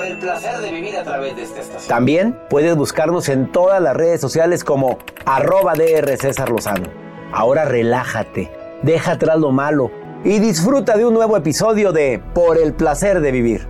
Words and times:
Por 0.00 0.08
el 0.08 0.16
placer 0.16 0.62
de 0.62 0.72
vivir 0.72 0.96
a 0.96 1.02
través 1.02 1.36
de 1.36 1.42
esta 1.42 1.60
estación. 1.60 1.88
También 1.88 2.38
puedes 2.48 2.74
buscarnos 2.74 3.28
en 3.28 3.52
todas 3.52 3.82
las 3.82 3.94
redes 3.94 4.18
sociales 4.18 4.64
como 4.64 4.96
arroba 5.26 5.74
DR 5.74 6.16
César 6.16 6.48
Lozano. 6.48 6.88
Ahora 7.34 7.66
relájate, 7.66 8.50
deja 8.82 9.12
atrás 9.12 9.38
lo 9.38 9.52
malo 9.52 9.90
y 10.24 10.38
disfruta 10.38 10.96
de 10.96 11.04
un 11.04 11.12
nuevo 11.12 11.36
episodio 11.36 11.92
de 11.92 12.18
Por 12.32 12.56
el 12.56 12.72
placer 12.72 13.20
de 13.20 13.30
vivir. 13.30 13.66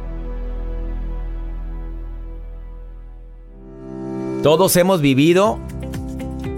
Todos 4.44 4.76
hemos 4.76 5.00
vivido, 5.00 5.58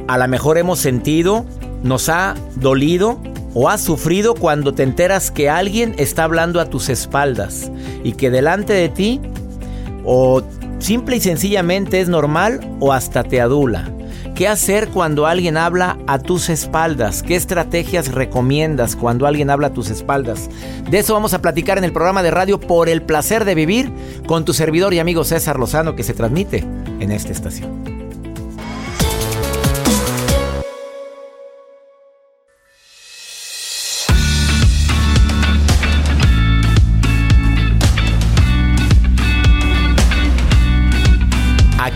a 0.07 0.19
lo 0.19 0.29
mejor 0.29 0.59
hemos 0.59 0.81
sentido, 0.81 1.47
nos 1.83 2.11
ha 2.11 2.34
dolido 2.57 3.19
o 3.55 3.70
has 3.70 3.81
sufrido 3.81 4.34
cuando 4.34 4.75
te 4.75 4.83
enteras 4.83 5.31
que 5.31 5.48
alguien 5.48 5.95
está 5.97 6.25
hablando 6.25 6.61
a 6.61 6.67
tus 6.67 6.91
espaldas 6.91 7.70
y 8.05 8.12
que 8.12 8.29
delante 8.29 8.75
de 8.75 8.91
ti 8.91 9.20
o 10.05 10.42
simple 10.78 11.17
y 11.17 11.20
sencillamente 11.20 12.00
es 12.00 12.08
normal 12.08 12.61
o 12.81 12.92
hasta 12.92 13.22
te 13.22 13.41
adula. 13.41 13.91
¿Qué 14.34 14.48
hacer 14.48 14.89
cuando 14.89 15.27
alguien 15.27 15.58
habla 15.58 15.98
a 16.06 16.19
tus 16.19 16.48
espaldas? 16.48 17.22
¿Qué 17.22 17.36
estrategias 17.36 18.12
recomiendas 18.12 18.97
cuando 18.97 19.27
alguien 19.27 19.50
habla 19.50 19.69
a 19.69 19.73
tus 19.75 19.91
espaldas? 19.91 20.48
De 20.91 20.98
eso 20.98 21.12
vamos 21.12 21.34
a 21.34 21.42
platicar 21.42 21.77
en 21.77 21.84
el 21.84 21.92
programa 21.92 22.23
de 22.23 22.30
radio 22.30 22.58
Por 22.58 22.89
el 22.89 23.03
placer 23.03 23.45
de 23.45 23.55
vivir 23.55 23.92
con 24.27 24.45
tu 24.45 24.55
servidor 24.55 24.95
y 24.95 25.00
amigo 25.00 25.25
César 25.25 25.58
Lozano 25.58 25.95
que 25.95 26.03
se 26.03 26.14
transmite 26.14 26.64
en 26.98 27.12
esta 27.12 27.30
estación. 27.30 27.92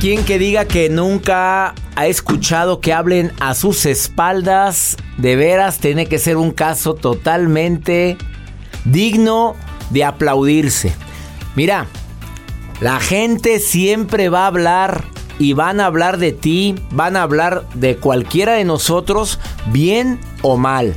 Quien 0.00 0.24
que 0.24 0.38
diga 0.38 0.66
que 0.66 0.88
nunca 0.88 1.74
ha 1.94 2.06
escuchado 2.06 2.80
que 2.80 2.92
hablen 2.92 3.32
a 3.40 3.54
sus 3.54 3.86
espaldas, 3.86 4.96
de 5.16 5.36
veras 5.36 5.78
tiene 5.78 6.06
que 6.06 6.18
ser 6.18 6.36
un 6.36 6.50
caso 6.50 6.94
totalmente 6.94 8.16
digno 8.84 9.54
de 9.90 10.04
aplaudirse. 10.04 10.92
Mira, 11.54 11.86
la 12.80 13.00
gente 13.00 13.58
siempre 13.58 14.28
va 14.28 14.44
a 14.44 14.48
hablar 14.48 15.04
y 15.38 15.54
van 15.54 15.80
a 15.80 15.86
hablar 15.86 16.18
de 16.18 16.32
ti, 16.32 16.74
van 16.90 17.16
a 17.16 17.22
hablar 17.22 17.64
de 17.74 17.96
cualquiera 17.96 18.54
de 18.54 18.64
nosotros, 18.64 19.38
bien 19.72 20.20
o 20.42 20.56
mal. 20.56 20.94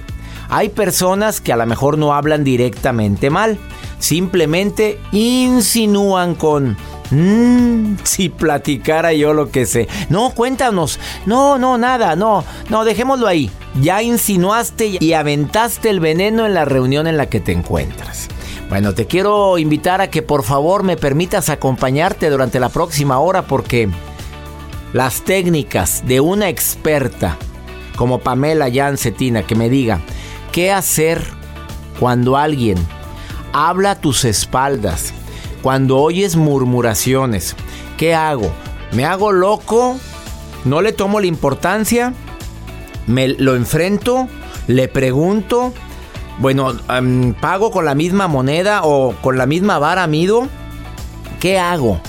Hay 0.50 0.70
personas 0.70 1.42
que 1.42 1.54
a 1.54 1.58
lo 1.58 1.66
mejor 1.66 1.98
no 1.98 2.14
hablan 2.14 2.44
directamente 2.44 3.30
mal, 3.30 3.58
simplemente 4.00 5.00
insinúan 5.12 6.36
con... 6.36 6.76
Mmm, 7.12 7.96
si 8.03 8.30
platicara 8.30 9.14
yo 9.14 9.34
lo 9.34 9.50
que 9.52 9.66
sé. 9.66 9.88
No, 10.09 10.31
cuéntanos. 10.31 11.00
No, 11.25 11.58
no, 11.58 11.78
nada, 11.78 12.16
no. 12.16 12.44
No, 12.70 12.86
dejémoslo 12.86 13.28
ahí. 13.28 13.52
Ya 13.81 14.02
insinuaste 14.02 14.97
y 15.00 15.14
aventaste 15.14 15.90
el 15.90 16.00
veneno 16.00 16.46
en 16.46 16.53
la 16.53 16.66
reunión 16.66 17.08
en 17.08 17.18
la 17.18 17.28
que 17.28 17.40
te 17.40 17.52
encuentras. 17.52 18.28
Bueno, 18.69 18.94
te 18.94 19.08
quiero 19.08 19.58
invitar 19.58 20.00
a 20.00 20.09
que 20.09 20.22
por 20.22 20.44
favor 20.44 20.84
me 20.84 20.96
permitas 20.96 21.50
acompañarte 21.50 22.30
durante 22.30 22.59
la 22.59 22.69
próxima 22.69 23.19
hora 23.19 23.42
porque 23.44 23.90
las 24.94 25.24
técnicas 25.24 26.03
de 26.06 26.19
una 26.19 26.50
experta 26.50 27.38
como 27.96 28.19
Pamela 28.19 28.72
Jancetina 28.72 29.44
que 29.44 29.56
me 29.56 29.69
diga 29.69 30.00
qué 30.52 30.72
hacer 30.72 31.24
cuando 32.00 32.38
alguien 32.38 32.78
habla 33.53 33.92
a 33.92 34.00
tus 34.00 34.24
espaldas, 34.24 35.14
cuando 35.62 35.97
oyes 35.97 36.36
murmuraciones, 36.36 37.56
¿qué 37.97 38.14
hago? 38.14 38.52
¿Me 38.92 39.06
hago 39.06 39.31
loco? 39.31 39.97
¿No 40.66 40.81
le 40.81 40.92
tomo 40.92 41.20
la 41.20 41.28
importancia? 41.28 42.14
¿Me 43.08 43.28
lo 43.28 43.56
enfrento? 43.56 44.28
¿Le 44.68 44.88
pregunto? 44.88 45.74
Bueno, 46.40 46.74
¿pago 47.42 47.72
con 47.72 47.86
la 47.86 47.96
misma 47.96 48.28
moneda 48.28 48.81
o 48.84 49.14
con 49.22 49.38
la 49.38 49.46
misma 49.46 49.80
vara 49.80 50.08
mido? 50.08 50.48
¿Qué 51.40 51.59
hago? 51.59 52.00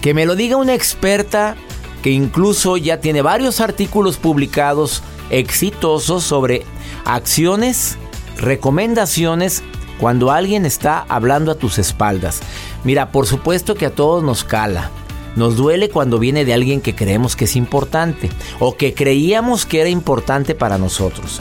Que 0.00 0.14
me 0.14 0.26
lo 0.26 0.36
diga 0.36 0.56
una 0.56 0.74
experta 0.74 1.56
que 2.02 2.10
incluso 2.10 2.76
ya 2.76 3.00
tiene 3.00 3.22
varios 3.22 3.60
artículos 3.60 4.16
publicados 4.16 5.02
exitosos 5.30 6.24
sobre 6.24 6.64
acciones, 7.04 7.98
recomendaciones 8.36 9.62
cuando 9.98 10.30
alguien 10.30 10.64
está 10.64 11.04
hablando 11.08 11.52
a 11.52 11.56
tus 11.56 11.78
espaldas. 11.78 12.40
Mira, 12.84 13.12
por 13.12 13.26
supuesto 13.26 13.74
que 13.74 13.86
a 13.86 13.94
todos 13.94 14.22
nos 14.22 14.44
cala. 14.44 14.90
Nos 15.36 15.56
duele 15.56 15.90
cuando 15.90 16.18
viene 16.18 16.44
de 16.44 16.54
alguien 16.54 16.80
que 16.80 16.94
creemos 16.94 17.36
que 17.36 17.44
es 17.44 17.54
importante 17.54 18.30
o 18.58 18.76
que 18.76 18.94
creíamos 18.94 19.64
que 19.64 19.80
era 19.80 19.88
importante 19.88 20.54
para 20.54 20.76
nosotros. 20.76 21.40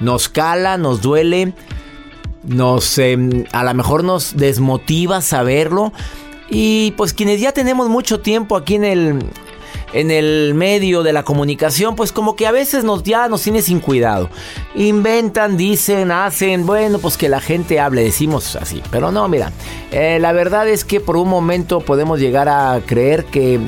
Nos 0.00 0.28
cala, 0.28 0.78
nos 0.78 1.00
duele 1.00 1.52
nos 2.46 2.98
em, 2.98 3.44
a 3.52 3.64
lo 3.64 3.74
mejor 3.74 4.04
nos 4.04 4.36
desmotiva 4.36 5.20
saberlo 5.20 5.92
y 6.50 6.92
pues 6.92 7.14
quienes 7.14 7.40
ya 7.40 7.52
tenemos 7.52 7.88
mucho 7.88 8.20
tiempo 8.20 8.56
aquí 8.56 8.74
en 8.74 8.84
el 8.84 9.18
en 9.94 10.10
el 10.10 10.52
medio 10.54 11.02
de 11.02 11.12
la 11.12 11.22
comunicación, 11.22 11.96
pues 11.96 12.12
como 12.12 12.36
que 12.36 12.46
a 12.46 12.52
veces 12.52 12.84
nos 12.84 13.02
ya 13.02 13.28
nos 13.28 13.42
tiene 13.42 13.62
sin 13.62 13.80
cuidado. 13.80 14.28
Inventan, 14.74 15.56
dicen, 15.56 16.10
hacen, 16.10 16.66
bueno, 16.66 16.98
pues 16.98 17.16
que 17.16 17.28
la 17.28 17.40
gente 17.40 17.80
hable, 17.80 18.02
decimos 18.02 18.56
así. 18.56 18.82
Pero 18.90 19.10
no, 19.10 19.28
mira, 19.28 19.52
eh, 19.92 20.18
la 20.20 20.32
verdad 20.32 20.68
es 20.68 20.84
que 20.84 21.00
por 21.00 21.16
un 21.16 21.28
momento 21.28 21.80
podemos 21.80 22.20
llegar 22.20 22.48
a 22.48 22.80
creer 22.84 23.24
que 23.24 23.60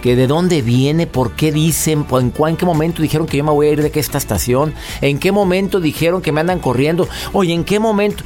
que 0.00 0.16
de 0.16 0.26
dónde 0.26 0.62
viene, 0.62 1.06
por 1.06 1.32
qué 1.32 1.52
dicen, 1.52 2.06
en, 2.10 2.32
en 2.38 2.56
qué 2.56 2.64
momento 2.64 3.02
dijeron 3.02 3.26
que 3.26 3.36
yo 3.36 3.44
me 3.44 3.52
voy 3.52 3.66
a 3.66 3.70
ir 3.72 3.82
de 3.82 3.92
esta 4.00 4.16
estación, 4.16 4.72
en 5.02 5.18
qué 5.18 5.30
momento 5.30 5.78
dijeron 5.78 6.22
que 6.22 6.32
me 6.32 6.40
andan 6.40 6.58
corriendo, 6.58 7.06
oye, 7.34 7.52
en 7.52 7.64
qué 7.64 7.78
momento. 7.78 8.24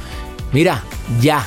Mira, 0.53 0.83
ya, 1.19 1.45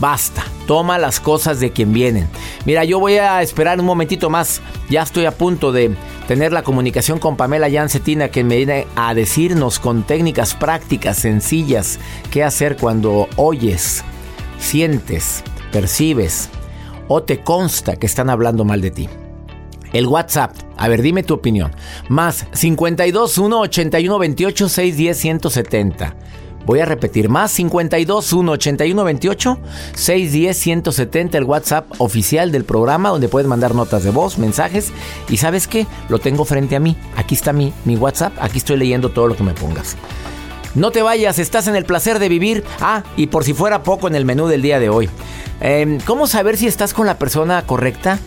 basta, 0.00 0.44
toma 0.66 0.98
las 0.98 1.20
cosas 1.20 1.60
de 1.60 1.70
quien 1.70 1.92
vienen. 1.92 2.28
Mira, 2.64 2.84
yo 2.84 3.00
voy 3.00 3.14
a 3.14 3.42
esperar 3.42 3.80
un 3.80 3.86
momentito 3.86 4.30
más, 4.30 4.60
ya 4.88 5.02
estoy 5.02 5.24
a 5.24 5.32
punto 5.32 5.72
de 5.72 5.94
tener 6.26 6.52
la 6.52 6.62
comunicación 6.62 7.18
con 7.18 7.36
Pamela 7.36 7.70
Jancetina 7.70 8.28
que 8.28 8.44
me 8.44 8.56
viene 8.56 8.86
a 8.96 9.14
decirnos 9.14 9.78
con 9.78 10.02
técnicas 10.02 10.54
prácticas, 10.54 11.18
sencillas, 11.18 11.98
qué 12.30 12.44
hacer 12.44 12.76
cuando 12.76 13.28
oyes, 13.36 14.04
sientes, 14.58 15.42
percibes 15.72 16.50
o 17.08 17.22
te 17.22 17.40
consta 17.40 17.96
que 17.96 18.06
están 18.06 18.30
hablando 18.30 18.64
mal 18.64 18.80
de 18.80 18.90
ti. 18.90 19.08
El 19.92 20.06
WhatsApp, 20.06 20.54
a 20.76 20.88
ver, 20.88 21.00
dime 21.00 21.22
tu 21.22 21.34
opinión. 21.34 21.74
Más 22.08 22.46
52 22.52 23.38
1 23.38 23.60
81 23.60 24.18
28 24.18 24.68
610 24.68 25.16
170. 25.16 26.14
Voy 26.66 26.80
a 26.80 26.84
repetir 26.84 27.28
más 27.28 27.50
52 27.52 28.32
1 28.32 28.52
81 28.52 29.04
28 29.04 29.58
610 29.94 30.56
170 30.56 31.38
el 31.38 31.44
WhatsApp 31.44 31.86
oficial 31.98 32.52
del 32.52 32.64
programa 32.64 33.08
donde 33.08 33.28
puedes 33.28 33.48
mandar 33.48 33.74
notas 33.74 34.04
de 34.04 34.10
voz, 34.10 34.38
mensajes 34.38 34.92
y 35.28 35.38
sabes 35.38 35.66
qué, 35.66 35.86
lo 36.08 36.18
tengo 36.18 36.44
frente 36.44 36.76
a 36.76 36.80
mí. 36.80 36.96
Aquí 37.16 37.34
está 37.34 37.52
mi, 37.52 37.72
mi 37.84 37.96
WhatsApp, 37.96 38.34
aquí 38.40 38.58
estoy 38.58 38.76
leyendo 38.76 39.08
todo 39.08 39.28
lo 39.28 39.36
que 39.36 39.44
me 39.44 39.54
pongas. 39.54 39.96
No 40.74 40.90
te 40.90 41.02
vayas, 41.02 41.38
estás 41.38 41.66
en 41.66 41.76
el 41.76 41.84
placer 41.84 42.18
de 42.18 42.28
vivir. 42.28 42.64
Ah, 42.80 43.02
y 43.16 43.28
por 43.28 43.44
si 43.44 43.54
fuera 43.54 43.82
poco 43.82 44.06
en 44.06 44.14
el 44.14 44.24
menú 44.24 44.46
del 44.46 44.62
día 44.62 44.78
de 44.78 44.90
hoy. 44.90 45.08
Em, 45.60 45.98
¿Cómo 46.00 46.26
saber 46.26 46.56
si 46.56 46.66
estás 46.66 46.94
con 46.94 47.06
la 47.06 47.18
persona 47.18 47.62
correcta? 47.66 48.18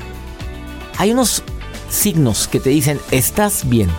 Hay 0.98 1.12
unos 1.12 1.44
signos 1.89 2.48
que 2.48 2.60
te 2.60 2.69
dicen, 2.69 3.00
estás 3.12 3.69
bien. 3.69 3.89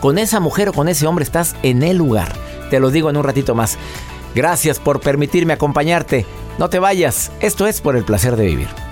Con 0.00 0.18
esa 0.18 0.40
mujer 0.40 0.70
o 0.70 0.72
con 0.72 0.88
ese 0.88 1.06
hombre 1.06 1.22
estás 1.22 1.54
en 1.62 1.82
el 1.82 1.96
lugar. 1.96 2.32
Te 2.72 2.80
lo 2.80 2.90
digo 2.90 3.10
en 3.10 3.18
un 3.18 3.24
ratito 3.24 3.54
más. 3.54 3.76
Gracias 4.34 4.78
por 4.78 5.00
permitirme 5.00 5.52
acompañarte. 5.52 6.24
No 6.56 6.70
te 6.70 6.78
vayas. 6.78 7.30
Esto 7.40 7.66
es 7.66 7.82
por 7.82 7.96
el 7.96 8.04
placer 8.06 8.34
de 8.34 8.46
vivir. 8.46 8.91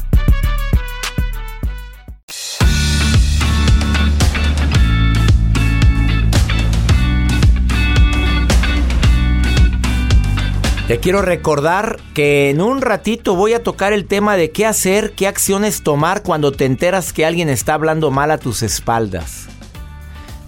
Te 10.91 10.99
quiero 10.99 11.21
recordar 11.21 12.01
que 12.13 12.49
en 12.49 12.61
un 12.61 12.81
ratito 12.81 13.33
voy 13.33 13.53
a 13.53 13.63
tocar 13.63 13.93
el 13.93 14.03
tema 14.03 14.35
de 14.35 14.51
qué 14.51 14.65
hacer, 14.65 15.13
qué 15.13 15.25
acciones 15.25 15.83
tomar 15.83 16.21
cuando 16.21 16.51
te 16.51 16.65
enteras 16.65 17.13
que 17.13 17.25
alguien 17.25 17.47
está 17.47 17.75
hablando 17.75 18.11
mal 18.11 18.29
a 18.29 18.37
tus 18.37 18.61
espaldas. 18.61 19.47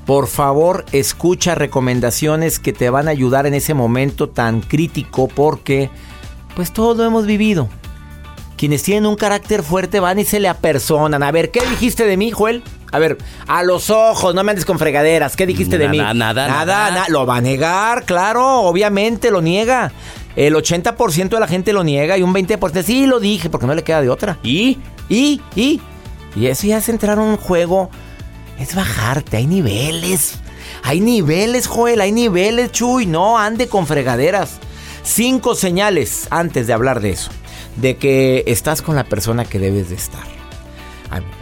Por 0.05 0.27
favor, 0.27 0.83
escucha 0.91 1.55
recomendaciones 1.55 2.59
que 2.59 2.73
te 2.73 2.89
van 2.89 3.07
a 3.07 3.11
ayudar 3.11 3.45
en 3.45 3.53
ese 3.53 3.73
momento 3.73 4.27
tan 4.27 4.59
crítico 4.59 5.29
porque 5.29 5.89
pues 6.57 6.73
todo 6.73 6.93
lo 6.93 7.05
hemos 7.05 7.25
vivido. 7.25 7.69
Quienes 8.57 8.83
tienen 8.83 9.05
un 9.05 9.15
carácter 9.15 9.63
fuerte 9.63 10.01
van 10.01 10.19
y 10.19 10.25
se 10.25 10.41
le 10.41 10.49
apersonan. 10.49 11.23
A 11.23 11.31
ver, 11.31 11.51
¿qué 11.51 11.61
dijiste 11.61 12.05
de 12.05 12.17
mí, 12.17 12.31
Joel? 12.31 12.63
A 12.91 12.99
ver, 12.99 13.17
a 13.47 13.63
los 13.63 13.89
ojos, 13.89 14.35
no 14.35 14.43
me 14.43 14.51
andes 14.51 14.65
con 14.65 14.77
fregaderas. 14.77 15.37
¿Qué 15.37 15.47
dijiste 15.47 15.77
de 15.77 15.87
mí? 15.87 15.97
Nada, 15.97 16.13
nada, 16.13 16.47
nada. 16.47 16.91
nada. 16.91 17.05
Lo 17.07 17.25
va 17.25 17.37
a 17.37 17.41
negar, 17.41 18.03
claro, 18.03 18.61
obviamente 18.61 19.31
lo 19.31 19.41
niega. 19.41 19.91
El 20.35 20.55
80% 20.55 21.29
de 21.29 21.39
la 21.39 21.47
gente 21.47 21.73
lo 21.73 21.83
niega 21.83 22.17
y 22.17 22.23
un 22.23 22.33
20% 22.33 22.83
sí 22.83 23.05
lo 23.05 23.19
dije 23.19 23.49
porque 23.49 23.67
no 23.67 23.75
le 23.75 23.83
queda 23.83 24.01
de 24.01 24.09
otra. 24.09 24.39
¿Y? 24.43 24.79
Y, 25.09 25.41
y, 25.55 25.79
y 26.35 26.47
eso 26.47 26.65
ya 26.67 26.77
es 26.77 26.89
entrar 26.89 27.19
a 27.19 27.21
un 27.21 27.37
juego, 27.37 27.89
es 28.59 28.73
bajarte, 28.75 29.37
hay 29.37 29.47
niveles. 29.47 30.35
Hay 30.83 31.01
niveles, 31.01 31.67
Joel, 31.67 32.01
hay 32.01 32.11
niveles, 32.11 32.71
Chuy, 32.71 33.05
no 33.05 33.37
ande 33.37 33.67
con 33.67 33.85
fregaderas. 33.85 34.57
Cinco 35.03 35.55
señales 35.55 36.27
antes 36.29 36.65
de 36.67 36.73
hablar 36.73 36.99
de 37.01 37.11
eso, 37.11 37.29
de 37.75 37.97
que 37.97 38.43
estás 38.47 38.81
con 38.81 38.95
la 38.95 39.03
persona 39.03 39.45
que 39.45 39.59
debes 39.59 39.89
de 39.89 39.95
estar. 39.95 40.23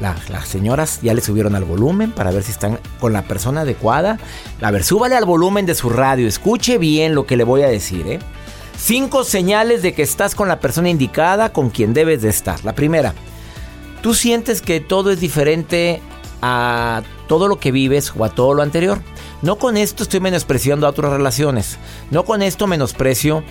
La- 0.02 0.18
las 0.30 0.48
señoras 0.50 1.00
ya 1.02 1.14
le 1.14 1.22
subieron 1.22 1.56
al 1.56 1.64
volumen 1.64 2.12
para 2.12 2.32
ver 2.32 2.44
si 2.44 2.52
están 2.52 2.78
con 3.00 3.14
la 3.14 3.22
persona 3.22 3.62
adecuada. 3.62 4.20
A 4.62 4.70
ver, 4.72 4.84
súbale 4.84 5.16
al 5.16 5.24
volumen 5.26 5.66
de 5.66 5.76
su 5.76 5.90
radio, 5.90 6.28
escuche 6.28 6.78
bien 6.78 7.16
lo 7.16 7.26
que 7.26 7.38
le 7.38 7.46
voy 7.46 7.62
a 7.62 7.68
decir, 7.68 8.06
¿eh? 8.08 8.20
Cinco 8.84 9.24
señales 9.24 9.84
de 9.84 9.94
que 9.94 10.02
estás 10.02 10.34
con 10.34 10.48
la 10.48 10.60
persona 10.60 10.90
indicada 10.90 11.54
con 11.54 11.70
quien 11.70 11.94
debes 11.94 12.24
de 12.24 12.30
estar. 12.30 12.66
La 12.66 12.74
primera, 12.74 13.14
tú 14.02 14.16
sientes 14.16 14.60
que 14.64 14.80
todo 14.80 15.12
es 15.12 15.20
diferente 15.20 16.02
a 16.42 17.04
todo 17.28 17.48
lo 17.48 17.60
que 17.60 17.72
vives 17.72 18.12
o 18.18 18.26
a 18.26 18.30
todo 18.30 18.56
lo 18.56 18.64
anterior. 18.64 19.00
No 19.44 19.60
con 19.60 19.78
esto 19.78 20.02
estoy 20.02 20.20
menospreciando 20.20 20.88
a 20.88 20.90
otras 20.90 21.12
relaciones. 21.12 21.78
No 22.10 22.26
con 22.26 22.42
esto 22.42 22.66
menosprecio 22.66 23.44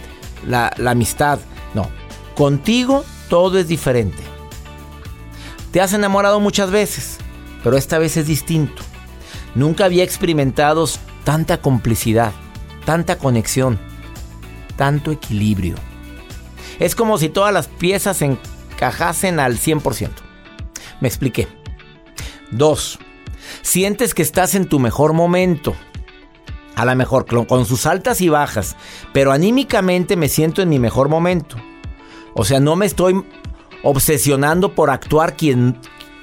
la, 0.44 0.72
la 0.78 0.90
amistad. 0.90 1.38
No. 1.74 1.88
Contigo 2.34 3.04
todo 3.28 3.60
es 3.60 3.68
diferente. 3.68 4.18
Te 5.70 5.80
has 5.80 5.92
enamorado 5.92 6.40
muchas 6.40 6.72
veces, 6.72 7.18
pero 7.62 7.76
esta 7.76 8.00
vez 8.00 8.16
es 8.16 8.26
distinto. 8.26 8.82
Nunca 9.54 9.84
había 9.84 10.02
experimentado 10.02 10.88
tanta 11.22 11.60
complicidad, 11.60 12.32
tanta 12.84 13.16
conexión, 13.16 13.78
tanto 14.80 15.12
equilibrio. 15.12 15.74
Es 16.78 16.94
como 16.94 17.18
si 17.18 17.28
todas 17.28 17.52
las 17.52 17.68
piezas 17.68 18.22
encajasen 18.22 19.38
al 19.38 19.58
100%. 19.58 20.08
Me 21.02 21.08
expliqué. 21.08 21.48
Dos, 22.50 22.98
sientes 23.60 24.14
que 24.14 24.22
estás 24.22 24.54
en 24.54 24.64
tu 24.64 24.78
mejor 24.78 25.12
momento. 25.12 25.74
A 26.76 26.86
lo 26.86 26.96
mejor 26.96 27.26
con 27.26 27.44
con 27.44 27.66
sus 27.66 27.84
altas 27.84 28.22
y 28.22 28.30
bajas, 28.30 28.74
pero 29.12 29.32
anímicamente 29.32 30.16
me 30.16 30.30
siento 30.30 30.62
en 30.62 30.70
mi 30.70 30.78
mejor 30.78 31.10
momento. 31.10 31.56
O 32.34 32.46
sea, 32.46 32.58
no 32.58 32.74
me 32.74 32.86
estoy 32.86 33.22
obsesionando 33.82 34.74
por 34.74 34.88
actuar 34.88 35.36
quien, 35.36 35.76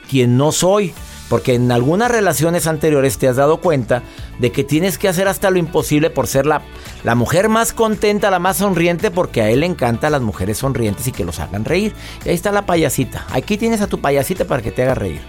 quien 0.09 0.35
no 0.35 0.51
soy. 0.51 0.95
Porque 1.29 1.55
en 1.55 1.71
algunas 1.71 2.09
relaciones 2.09 2.67
anteriores 2.67 3.17
te 3.17 3.27
has 3.27 3.35
dado 3.35 3.57
cuenta 3.57 4.03
de 4.39 4.51
que 4.51 4.63
tienes 4.63 4.97
que 4.97 5.09
hacer 5.09 5.27
hasta 5.27 5.49
lo 5.49 5.57
imposible 5.57 6.09
por 6.09 6.27
ser 6.27 6.45
la, 6.45 6.61
la 7.03 7.15
mujer 7.15 7.49
más 7.49 7.73
contenta, 7.73 8.31
la 8.31 8.39
más 8.39 8.57
sonriente, 8.57 9.11
porque 9.11 9.41
a 9.41 9.49
él 9.49 9.59
le 9.59 9.65
encantan 9.65 10.13
las 10.13 10.21
mujeres 10.21 10.59
sonrientes 10.59 11.07
y 11.07 11.11
que 11.11 11.25
los 11.25 11.39
hagan 11.39 11.65
reír. 11.65 11.93
Y 12.23 12.29
ahí 12.29 12.35
está 12.35 12.51
la 12.51 12.65
payasita. 12.65 13.25
Aquí 13.31 13.57
tienes 13.57 13.81
a 13.81 13.87
tu 13.87 13.99
payasita 13.99 14.45
para 14.45 14.61
que 14.61 14.71
te 14.71 14.83
haga 14.83 14.95
reír. 14.95 15.21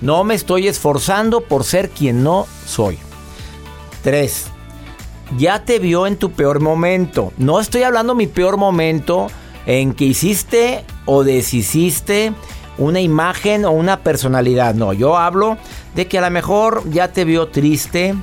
No 0.00 0.22
me 0.22 0.34
estoy 0.34 0.68
esforzando 0.68 1.40
por 1.40 1.64
ser 1.64 1.90
quien 1.90 2.22
no 2.22 2.46
soy. 2.66 2.98
3. 4.02 4.46
Ya 5.36 5.64
te 5.64 5.78
vio 5.78 6.06
en 6.06 6.16
tu 6.16 6.30
peor 6.32 6.60
momento. 6.60 7.32
No 7.36 7.60
estoy 7.60 7.82
hablando 7.82 8.14
mi 8.14 8.26
peor 8.26 8.56
momento 8.56 9.26
en 9.66 9.92
que 9.92 10.06
hiciste 10.06 10.84
o 11.04 11.24
deshiciste 11.24 12.32
una 12.78 13.00
imagen 13.00 13.64
o 13.64 13.72
una 13.72 14.00
personalidad. 14.00 14.74
No, 14.74 14.92
yo 14.92 15.18
hablo 15.18 15.58
de 15.94 16.06
que 16.06 16.18
a 16.18 16.22
lo 16.22 16.30
mejor 16.30 16.88
ya 16.90 17.12
te 17.12 17.24
vio 17.24 17.48
triste, 17.48 18.14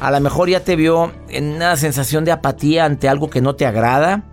a 0.00 0.10
lo 0.10 0.20
mejor 0.20 0.48
ya 0.48 0.60
te 0.60 0.76
vio 0.76 1.12
en 1.28 1.54
una 1.54 1.76
sensación 1.76 2.24
de 2.24 2.32
apatía 2.32 2.84
ante 2.84 3.08
algo 3.08 3.30
que 3.30 3.40
no 3.40 3.54
te 3.54 3.66
agrada, 3.66 4.24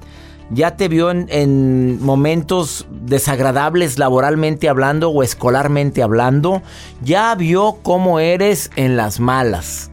ya 0.51 0.75
te 0.75 0.87
vio 0.87 1.11
en, 1.11 1.27
en 1.29 2.03
momentos 2.03 2.87
desagradables 2.89 3.99
laboralmente 3.99 4.67
hablando 4.67 5.09
o 5.09 5.21
escolarmente 5.21 6.01
hablando, 6.01 6.63
ya 7.01 7.35
vio 7.35 7.77
cómo 7.83 8.19
eres 8.19 8.71
en 8.75 8.97
las 8.97 9.19
malas. 9.19 9.91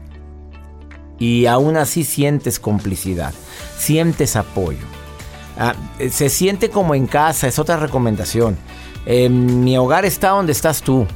Y 1.19 1.45
aún 1.45 1.77
así 1.77 2.03
sientes 2.03 2.59
complicidad, 2.59 3.33
sientes 3.77 4.35
apoyo. 4.35 4.85
Ah, 5.59 5.73
eh, 5.97 6.09
se 6.09 6.29
siente 6.29 6.69
como 6.69 6.93
en 6.93 7.07
casa, 7.07 7.47
es 7.47 7.57
otra 7.57 7.77
recomendación. 7.77 8.57
Eh, 9.09 9.29
mi 9.29 9.77
hogar 9.77 10.03
está 10.05 10.29
donde 10.31 10.51
estás 10.51 10.81
tú. 10.81 11.07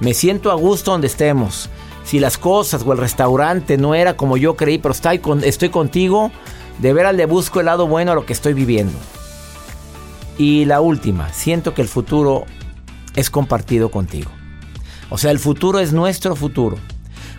Me 0.00 0.12
siento 0.14 0.52
a 0.52 0.54
gusto 0.54 0.90
donde 0.92 1.06
estemos. 1.06 1.70
Si 2.04 2.20
las 2.20 2.38
cosas 2.38 2.82
o 2.86 2.92
el 2.92 2.98
restaurante 2.98 3.78
no 3.78 3.94
era 3.94 4.16
como 4.16 4.36
yo 4.36 4.54
creí, 4.54 4.78
pero 4.78 4.92
estoy, 4.92 5.18
con- 5.18 5.42
estoy 5.42 5.70
contigo, 5.70 6.30
de 6.78 6.92
veras 6.92 7.14
le 7.14 7.26
busco 7.26 7.60
el 7.60 7.66
lado 7.66 7.86
bueno 7.88 8.12
a 8.12 8.14
lo 8.14 8.24
que 8.26 8.32
estoy 8.34 8.52
viviendo. 8.52 8.96
Y 10.36 10.66
la 10.66 10.80
última, 10.80 11.32
siento 11.32 11.74
que 11.74 11.82
el 11.82 11.88
futuro 11.88 12.44
es 13.16 13.30
compartido 13.30 13.90
contigo. 13.90 14.30
O 15.10 15.18
sea, 15.18 15.30
el 15.30 15.38
futuro 15.38 15.80
es 15.80 15.92
nuestro 15.92 16.36
futuro. 16.36 16.76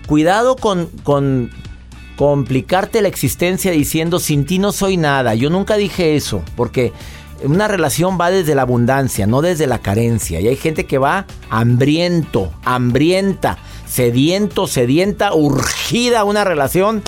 Cuidado 0.08 0.56
con 0.56 0.90
complicarte 2.16 3.02
la 3.02 3.08
existencia 3.08 3.72
diciendo 3.72 4.20
sin 4.20 4.46
ti 4.46 4.60
no 4.60 4.72
soy 4.74 4.98
nada. 4.98 5.36
Yo 5.36 5.50
nunca 5.50 5.78
dije 5.78 6.16
eso, 6.18 6.42
porque 6.58 6.92
una 7.44 7.68
relación 7.68 8.18
va 8.20 8.30
desde 8.30 8.56
la 8.56 8.64
abundancia, 8.64 9.28
no 9.28 9.42
desde 9.42 9.68
la 9.68 9.80
carencia. 9.80 10.40
Y 10.40 10.48
hay 10.48 10.56
gente 10.56 10.86
que 10.86 10.98
va 10.98 11.26
hambriento, 11.50 12.52
hambrienta, 12.64 13.58
sediento, 13.88 14.68
sedienta, 14.68 15.34
urgida 15.34 16.22
a 16.22 16.24
una 16.24 16.44
relación. 16.44 17.02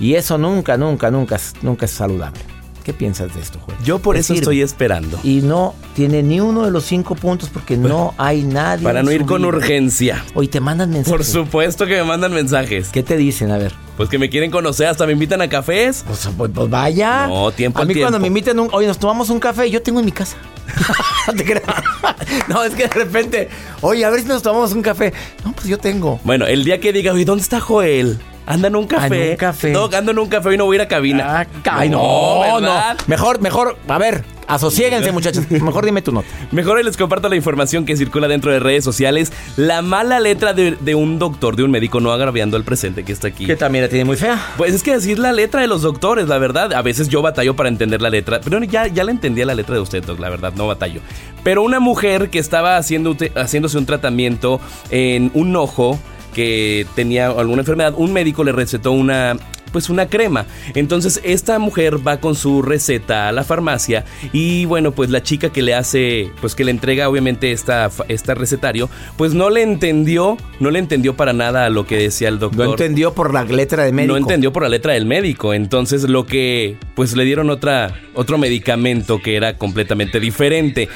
Y 0.00 0.14
eso 0.14 0.38
nunca, 0.38 0.76
nunca, 0.76 1.10
nunca, 1.10 1.38
nunca 1.62 1.86
es 1.86 1.92
saludable. 1.92 2.57
¿Qué 2.88 2.94
piensas 2.94 3.34
de 3.34 3.42
esto, 3.42 3.58
Joel? 3.66 3.76
Yo 3.84 3.98
por 3.98 4.16
eso 4.16 4.28
sirve. 4.28 4.38
estoy 4.38 4.62
esperando. 4.62 5.20
Y 5.22 5.42
no 5.42 5.74
tiene 5.94 6.22
ni 6.22 6.40
uno 6.40 6.64
de 6.64 6.70
los 6.70 6.84
cinco 6.86 7.14
puntos 7.16 7.50
porque 7.50 7.76
no 7.76 8.14
hay 8.16 8.40
nadie. 8.44 8.82
Para 8.82 9.02
no 9.02 9.12
ir 9.12 9.26
con 9.26 9.42
vida. 9.42 9.48
urgencia. 9.48 10.24
Hoy 10.32 10.48
te 10.48 10.58
mandan 10.58 10.88
mensajes. 10.88 11.10
Por 11.12 11.22
supuesto 11.22 11.84
que 11.84 11.96
me 11.96 12.04
mandan 12.04 12.32
mensajes. 12.32 12.88
¿Qué 12.88 13.02
te 13.02 13.18
dicen? 13.18 13.50
A 13.50 13.58
ver. 13.58 13.74
Pues 13.98 14.08
que 14.08 14.18
me 14.18 14.30
quieren 14.30 14.50
conocer, 14.50 14.86
hasta 14.86 15.04
me 15.04 15.12
invitan 15.12 15.42
a 15.42 15.50
cafés. 15.50 16.02
Pues, 16.06 16.30
pues- 16.34 16.50
pues 16.54 16.70
vaya. 16.70 17.26
No, 17.26 17.52
tiempo 17.52 17.78
A 17.78 17.82
al 17.82 17.88
mí 17.88 17.92
tiempo. 17.92 18.06
cuando 18.06 18.20
me 18.20 18.28
inviten, 18.28 18.58
un, 18.58 18.70
oye, 18.72 18.86
nos 18.86 18.98
tomamos 18.98 19.28
un 19.28 19.38
café, 19.38 19.70
yo 19.70 19.82
tengo 19.82 19.98
en 20.00 20.06
mi 20.06 20.12
casa. 20.12 20.38
No, 22.48 22.64
es 22.64 22.74
que 22.74 22.84
de 22.88 22.94
repente, 22.94 23.50
oye, 23.82 24.02
a 24.06 24.08
ver 24.08 24.20
si 24.22 24.28
nos 24.28 24.42
tomamos 24.42 24.72
un 24.72 24.80
café. 24.80 25.12
No, 25.44 25.52
pues 25.52 25.66
yo 25.66 25.76
tengo. 25.76 26.20
Bueno, 26.24 26.46
el 26.46 26.64
día 26.64 26.80
que 26.80 26.94
diga, 26.94 27.12
oye, 27.12 27.26
¿dónde 27.26 27.42
está 27.42 27.60
Joel? 27.60 28.18
Anda 28.48 28.68
en 28.68 28.76
un 28.76 28.86
café. 28.86 29.26
en 29.26 29.30
un 29.32 29.36
café. 29.36 29.70
No, 29.72 29.90
ando 29.94 30.12
en 30.12 30.18
un 30.18 30.28
café 30.28 30.54
y 30.54 30.56
no 30.56 30.64
voy 30.64 30.76
a 30.76 30.78
ir 30.78 30.82
a 30.82 30.88
cabina. 30.88 31.46
Ay, 31.70 31.90
no, 31.90 32.60
no. 32.60 32.72
Mejor, 33.06 33.42
mejor, 33.42 33.76
a 33.86 33.98
ver, 33.98 34.24
asosiéguense, 34.46 35.12
muchachos. 35.12 35.50
Mejor 35.50 35.84
dime 35.84 36.00
tu 36.00 36.12
nota. 36.12 36.28
Mejor 36.50 36.78
hoy 36.78 36.84
les 36.84 36.96
comparto 36.96 37.28
la 37.28 37.36
información 37.36 37.84
que 37.84 37.94
circula 37.94 38.26
dentro 38.26 38.50
de 38.50 38.58
redes 38.58 38.84
sociales. 38.84 39.34
La 39.56 39.82
mala 39.82 40.18
letra 40.18 40.54
de, 40.54 40.78
de 40.80 40.94
un 40.94 41.18
doctor, 41.18 41.56
de 41.56 41.62
un 41.64 41.70
médico, 41.70 42.00
no 42.00 42.10
agraviando 42.10 42.56
al 42.56 42.64
presente 42.64 43.04
que 43.04 43.12
está 43.12 43.28
aquí. 43.28 43.44
Que 43.44 43.54
también 43.54 43.84
la 43.84 43.90
tiene 43.90 44.06
muy 44.06 44.16
fea. 44.16 44.42
Pues 44.56 44.72
es 44.72 44.82
que 44.82 44.92
decir 44.92 45.18
la 45.18 45.32
letra 45.32 45.60
de 45.60 45.66
los 45.66 45.82
doctores, 45.82 46.26
la 46.26 46.38
verdad. 46.38 46.72
A 46.72 46.80
veces 46.80 47.10
yo 47.10 47.20
batallo 47.20 47.54
para 47.54 47.68
entender 47.68 48.00
la 48.00 48.08
letra. 48.08 48.40
Pero 48.40 48.62
ya, 48.64 48.86
ya 48.86 49.04
la 49.04 49.10
entendía 49.10 49.44
la 49.44 49.54
letra 49.54 49.74
de 49.74 49.82
usted, 49.82 50.02
doc, 50.02 50.18
la 50.18 50.30
verdad, 50.30 50.54
no 50.56 50.66
batallo. 50.66 51.02
Pero 51.44 51.62
una 51.62 51.80
mujer 51.80 52.30
que 52.30 52.38
estaba 52.38 52.78
haciendo, 52.78 53.14
haciéndose 53.36 53.76
un 53.76 53.84
tratamiento 53.84 54.58
en 54.90 55.30
un 55.34 55.54
ojo 55.54 55.98
que 56.38 56.86
tenía 56.94 57.26
alguna 57.26 57.62
enfermedad, 57.62 57.94
un 57.96 58.12
médico 58.12 58.44
le 58.44 58.52
recetó 58.52 58.92
una 58.92 59.36
pues 59.72 59.90
una 59.90 60.06
crema. 60.06 60.46
Entonces 60.74 61.20
esta 61.24 61.58
mujer 61.58 62.06
va 62.06 62.20
con 62.20 62.36
su 62.36 62.62
receta 62.62 63.28
a 63.28 63.32
la 63.32 63.44
farmacia 63.44 64.04
y 64.32 64.64
bueno, 64.64 64.92
pues 64.92 65.10
la 65.10 65.22
chica 65.22 65.50
que 65.50 65.62
le 65.62 65.74
hace, 65.74 66.30
pues 66.40 66.54
que 66.54 66.64
le 66.64 66.70
entrega 66.70 67.08
obviamente 67.08 67.52
esta, 67.52 67.90
esta 68.06 68.34
recetario, 68.34 68.88
pues 69.16 69.34
no 69.34 69.50
le 69.50 69.62
entendió, 69.62 70.36
no 70.60 70.70
le 70.70 70.78
entendió 70.78 71.16
para 71.16 71.32
nada 71.32 71.66
a 71.66 71.70
lo 71.70 71.86
que 71.86 71.98
decía 71.98 72.28
el 72.28 72.38
doctor. 72.38 72.66
No 72.66 72.72
entendió 72.72 73.12
por 73.12 73.34
la 73.34 73.44
letra 73.44 73.84
de 73.84 73.92
médico. 73.92 74.12
No 74.12 74.16
entendió 74.16 74.52
por 74.52 74.62
la 74.62 74.68
letra 74.68 74.94
del 74.94 75.06
médico. 75.06 75.52
Entonces 75.52 76.08
lo 76.08 76.24
que, 76.24 76.76
pues 76.94 77.16
le 77.16 77.24
dieron 77.24 77.50
otra, 77.50 78.00
otro 78.14 78.38
medicamento 78.38 79.20
que 79.20 79.36
era 79.36 79.58
completamente 79.58 80.20
diferente. 80.20 80.88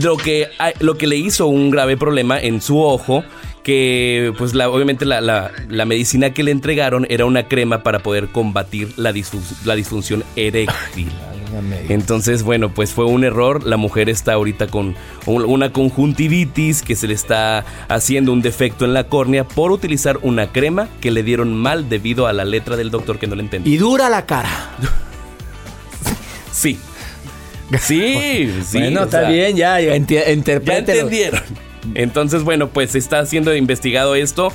Lo 0.00 0.16
que, 0.16 0.48
lo 0.80 0.98
que 0.98 1.06
le 1.06 1.16
hizo 1.16 1.46
un 1.46 1.70
grave 1.70 1.96
problema 1.96 2.40
en 2.40 2.60
su 2.60 2.80
ojo 2.80 3.22
que 3.66 4.32
pues 4.38 4.54
la, 4.54 4.70
obviamente 4.70 5.04
la, 5.04 5.20
la- 5.20 5.50
la 5.68 5.84
medicina 5.86 6.30
que 6.30 6.44
le 6.44 6.52
entregaron 6.52 7.04
era 7.10 7.24
una 7.24 7.48
crema 7.48 7.82
para 7.82 7.98
poder 7.98 8.28
combatir 8.28 8.92
la, 8.96 9.10
disfun- 9.12 9.42
la 9.64 9.74
disfunción 9.74 10.22
eréctil. 10.36 11.10
Entonces, 11.88 12.44
bueno, 12.44 12.72
pues 12.72 12.92
fue 12.92 13.06
un 13.06 13.24
error. 13.24 13.64
La 13.66 13.76
mujer 13.76 14.08
está 14.08 14.34
ahorita 14.34 14.68
con 14.68 14.94
un- 15.26 15.44
una 15.44 15.72
conjuntivitis 15.72 16.82
que 16.82 16.94
se 16.94 17.08
le 17.08 17.14
está 17.14 17.64
haciendo 17.88 18.32
un 18.32 18.40
defecto 18.40 18.84
en 18.84 18.94
la 18.94 19.04
córnea 19.08 19.42
por 19.42 19.72
utilizar 19.72 20.18
una 20.22 20.52
crema 20.52 20.88
que 21.00 21.10
le 21.10 21.24
dieron 21.24 21.52
mal 21.52 21.88
debido 21.88 22.28
a 22.28 22.32
la 22.32 22.44
letra 22.44 22.76
del 22.76 22.92
doctor 22.92 23.18
que 23.18 23.26
no 23.26 23.34
le 23.34 23.42
entendió. 23.42 23.72
Y 23.72 23.78
dura 23.78 24.08
la 24.08 24.26
cara. 24.26 24.70
Sí. 26.52 26.78
Sí, 27.80 28.48
sí. 28.64 28.78
bueno, 28.78 29.02
está 29.02 29.22
sea, 29.22 29.28
bien, 29.30 29.56
ya, 29.56 29.80
ya 29.80 29.88
Ya 29.90 29.96
entendieron. 29.96 31.42
Entonces, 31.94 32.42
bueno, 32.42 32.68
pues 32.68 32.94
está 32.94 33.24
siendo 33.26 33.54
investigado 33.54 34.14
esto. 34.14 34.52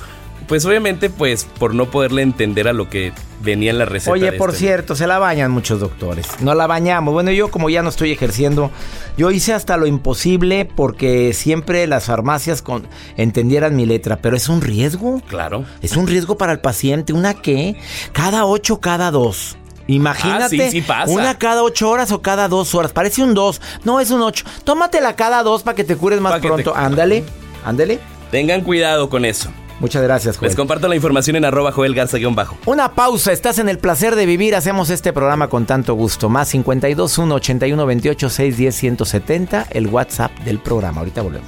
Pues 0.48 0.66
obviamente, 0.66 1.10
pues 1.10 1.46
por 1.46 1.74
no 1.74 1.90
poderle 1.90 2.24
entender 2.24 2.68
a 2.68 2.74
lo 2.74 2.90
que 2.90 3.14
venía 3.42 3.72
en 3.72 3.78
la 3.78 3.86
receta. 3.86 4.12
Oye, 4.12 4.34
por 4.34 4.50
este- 4.50 4.60
cierto, 4.66 4.96
se 4.96 5.08
la 5.08 5.18
bañan 5.18 5.50
muchos 5.52 5.80
doctores. 5.80 6.28
No 6.42 6.54
la 6.56 6.68
bañamos. 6.68 7.14
Bueno, 7.14 7.32
yo 7.32 7.50
como 7.50 7.70
ya 7.70 7.82
no 7.84 7.90
estoy 7.90 8.12
ejerciendo, 8.12 8.70
yo 9.18 9.32
hice 9.32 9.54
hasta 9.54 9.78
lo 9.78 9.88
imposible 9.88 10.66
porque 10.66 11.34
siempre 11.34 11.88
las 11.88 12.06
farmacias 12.06 12.62
con, 12.62 12.88
entendieran 13.18 13.76
mi 13.76 13.86
letra, 13.86 14.18
pero 14.18 14.36
es 14.36 14.50
un 14.50 14.62
riesgo. 14.62 15.22
Claro. 15.28 15.64
Es 15.82 15.96
un 15.96 16.08
riesgo 16.08 16.38
para 16.38 16.52
el 16.52 16.60
paciente. 16.60 17.14
¿Una 17.14 17.36
qué? 17.36 17.78
Cada 18.12 18.46
ocho, 18.46 18.82
cada 18.82 19.10
dos. 19.12 19.58
Imagínate, 19.88 20.44
Ah, 20.44 20.50
sí, 20.50 20.72
sí 20.72 20.82
pasa. 20.82 21.12
una 21.12 21.38
cada 21.38 21.64
ocho 21.64 21.90
horas 21.90 22.12
o 22.12 22.22
cada 22.22 22.48
dos 22.48 22.74
horas. 22.76 22.92
Parece 22.92 23.24
un 23.24 23.34
dos. 23.34 23.62
No, 23.84 24.00
es 24.00 24.12
un 24.12 24.22
ocho. 24.22 24.46
Tómatela 24.64 25.16
cada 25.16 25.44
dos 25.44 25.64
para 25.64 25.76
que 25.76 25.84
te 25.84 25.96
cures 25.96 26.22
más 26.22 26.34
Pa' 26.34 26.40
que 26.40 26.48
te- 26.48 26.54
pronto. 26.54 26.76
Ándale, 26.76 27.24
ándale. 27.66 28.00
Tengan 28.32 28.62
cuidado 28.62 29.10
con 29.10 29.26
eso. 29.26 29.50
Muchas 29.80 30.04
gracias, 30.04 30.38
Joel. 30.38 30.50
Les 30.50 30.56
comparto 30.56 30.88
la 30.88 30.96
información 30.96 31.36
en 31.38 31.44
arroba 31.44 31.72
Joel 31.72 31.96
Garza-bajo. 31.96 32.56
Una 32.68 32.94
pausa, 32.94 33.32
estás 33.32 33.58
en 33.58 33.68
el 33.68 33.80
placer 33.80 34.16
de 34.16 34.28
vivir. 34.28 34.56
Hacemos 34.56 34.92
este 34.92 35.12
programa 35.12 35.48
con 35.48 35.66
tanto 35.66 35.96
gusto. 35.96 36.30
Más 36.30 36.50
52 36.50 37.18
1 37.18 37.34
81 37.36 37.86
28 37.88 38.30
610 38.30 38.76
170, 38.76 39.66
el 39.72 39.88
WhatsApp 39.88 40.32
del 40.46 40.60
programa. 40.60 41.00
Ahorita 41.00 41.24
volvemos. 41.24 41.48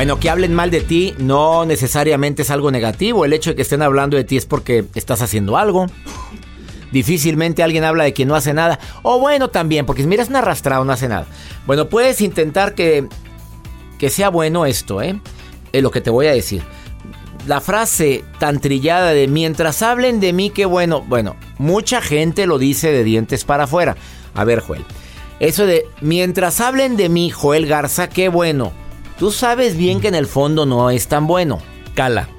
Bueno, 0.00 0.18
que 0.18 0.30
hablen 0.30 0.54
mal 0.54 0.70
de 0.70 0.80
ti 0.80 1.14
no 1.18 1.66
necesariamente 1.66 2.40
es 2.40 2.50
algo 2.50 2.70
negativo. 2.70 3.26
El 3.26 3.34
hecho 3.34 3.50
de 3.50 3.56
que 3.56 3.60
estén 3.60 3.82
hablando 3.82 4.16
de 4.16 4.24
ti 4.24 4.38
es 4.38 4.46
porque 4.46 4.86
estás 4.94 5.20
haciendo 5.20 5.58
algo. 5.58 5.88
Difícilmente 6.90 7.62
alguien 7.62 7.84
habla 7.84 8.04
de 8.04 8.14
quien 8.14 8.26
no 8.26 8.34
hace 8.34 8.54
nada. 8.54 8.78
O 9.02 9.18
bueno, 9.18 9.48
también, 9.48 9.84
porque 9.84 10.06
mira, 10.06 10.22
es 10.22 10.30
un 10.30 10.36
arrastrado, 10.36 10.86
no 10.86 10.92
hace 10.94 11.06
nada. 11.06 11.26
Bueno, 11.66 11.90
puedes 11.90 12.22
intentar 12.22 12.74
que, 12.74 13.08
que 13.98 14.08
sea 14.08 14.30
bueno 14.30 14.64
esto, 14.64 15.02
¿eh? 15.02 15.20
Lo 15.74 15.90
que 15.90 16.00
te 16.00 16.08
voy 16.08 16.28
a 16.28 16.32
decir. 16.32 16.62
La 17.46 17.60
frase 17.60 18.24
tan 18.38 18.58
trillada 18.58 19.10
de 19.10 19.28
mientras 19.28 19.82
hablen 19.82 20.18
de 20.18 20.32
mí, 20.32 20.48
qué 20.48 20.64
bueno. 20.64 21.02
Bueno, 21.02 21.36
mucha 21.58 22.00
gente 22.00 22.46
lo 22.46 22.56
dice 22.56 22.90
de 22.90 23.04
dientes 23.04 23.44
para 23.44 23.64
afuera. 23.64 23.98
A 24.32 24.44
ver, 24.44 24.60
Joel. 24.60 24.86
Eso 25.40 25.66
de 25.66 25.84
mientras 26.00 26.62
hablen 26.62 26.96
de 26.96 27.10
mí, 27.10 27.28
Joel 27.28 27.66
Garza, 27.66 28.08
qué 28.08 28.30
bueno. 28.30 28.79
Tú 29.20 29.30
sabes 29.30 29.76
bien 29.76 30.00
que 30.00 30.08
en 30.08 30.14
el 30.14 30.26
fondo 30.26 30.64
no 30.64 30.88
es 30.88 31.06
tan 31.06 31.26
bueno. 31.26 31.58
Cala. 31.94 32.30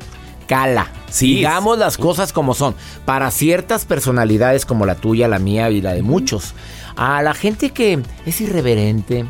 Cala. 0.48 0.88
Sí, 1.12 1.36
Digamos 1.36 1.78
las 1.78 1.96
cosas 1.96 2.34
como 2.34 2.56
son. 2.56 2.74
Para 3.06 3.30
ciertas 3.30 3.86
personalidades 3.86 4.66
como 4.66 4.88
la 4.88 4.96
tuya, 4.96 5.28
la 5.28 5.38
mía 5.38 5.70
y 5.70 5.80
la 5.80 5.94
de 5.94 6.02
muchos. 6.02 6.56
A 6.96 7.22
la 7.22 7.36
gente 7.36 7.70
que 7.70 8.02
es 8.26 8.42
irreverente, 8.42 9.26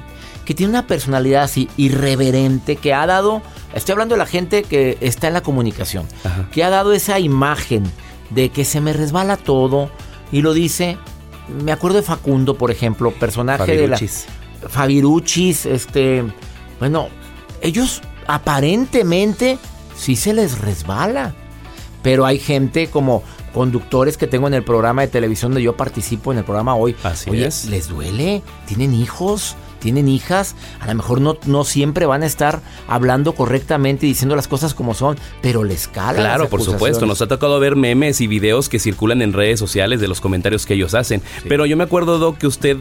que 0.45 0.53
tiene 0.53 0.69
una 0.69 0.87
personalidad 0.87 1.43
así 1.43 1.67
irreverente, 1.75 2.77
que 2.77 2.93
ha 2.93 3.05
dado, 3.05 3.41
estoy 3.73 3.91
hablando 3.91 4.15
de 4.15 4.19
la 4.19 4.27
gente 4.27 4.63
que 4.63 4.97
está 5.01 5.27
en 5.27 5.33
la 5.33 5.43
comunicación, 5.43 6.07
que 6.53 6.63
ha 6.63 6.69
dado 6.69 6.93
esa 6.93 7.19
imagen 7.19 7.83
de 8.29 8.47
que 8.47 8.63
se 8.63 8.79
me 8.79 8.93
resbala 8.93 9.35
todo 9.35 9.91
y 10.31 10.41
lo 10.41 10.53
dice. 10.53 10.97
Me 11.65 11.73
acuerdo 11.73 11.97
de 11.97 12.03
Facundo, 12.03 12.55
por 12.57 12.71
ejemplo, 12.71 13.11
personaje 13.11 13.65
Fabiruchis. 13.65 14.25
de 14.25 14.63
la 14.63 14.69
Fabiruchis, 14.69 15.65
este, 15.65 16.23
bueno, 16.79 17.09
ellos 17.61 18.01
aparentemente 18.27 19.57
sí 19.95 20.15
se 20.15 20.33
les 20.33 20.59
resbala. 20.59 21.35
Pero 22.03 22.25
hay 22.25 22.39
gente 22.39 22.87
como 22.87 23.21
conductores 23.53 24.17
que 24.17 24.27
tengo 24.27 24.47
en 24.47 24.53
el 24.53 24.63
programa 24.63 25.01
de 25.01 25.07
televisión 25.07 25.51
donde 25.51 25.63
yo 25.63 25.77
participo 25.77 26.31
en 26.31 26.39
el 26.39 26.43
programa 26.43 26.75
hoy. 26.75 26.95
Así 27.03 27.29
Oye, 27.29 27.47
es. 27.47 27.65
les 27.65 27.87
duele, 27.87 28.41
tienen 28.65 28.93
hijos, 28.93 29.55
tienen 29.79 30.07
hijas, 30.07 30.55
a 30.79 30.87
lo 30.87 30.95
mejor 30.95 31.21
no, 31.21 31.37
no 31.45 31.63
siempre 31.63 32.05
van 32.05 32.23
a 32.23 32.25
estar 32.25 32.61
hablando 32.87 33.33
correctamente 33.33 34.05
y 34.05 34.09
diciendo 34.09 34.35
las 34.35 34.47
cosas 34.47 34.73
como 34.73 34.93
son, 34.93 35.17
pero 35.41 35.63
les 35.63 35.87
cala. 35.87 36.19
Claro, 36.19 36.49
por 36.49 36.61
supuesto. 36.61 37.05
Nos 37.05 37.21
ha 37.21 37.27
tocado 37.27 37.59
ver 37.59 37.75
memes 37.75 38.21
y 38.21 38.27
videos 38.27 38.69
que 38.69 38.79
circulan 38.79 39.21
en 39.21 39.33
redes 39.33 39.59
sociales 39.59 39.99
de 39.99 40.07
los 40.07 40.21
comentarios 40.21 40.65
que 40.65 40.75
ellos 40.75 40.93
hacen. 40.93 41.21
Pero 41.47 41.65
yo 41.65 41.75
me 41.75 41.83
acuerdo, 41.83 42.19
Doc, 42.19 42.37
que 42.37 42.47
usted 42.47 42.77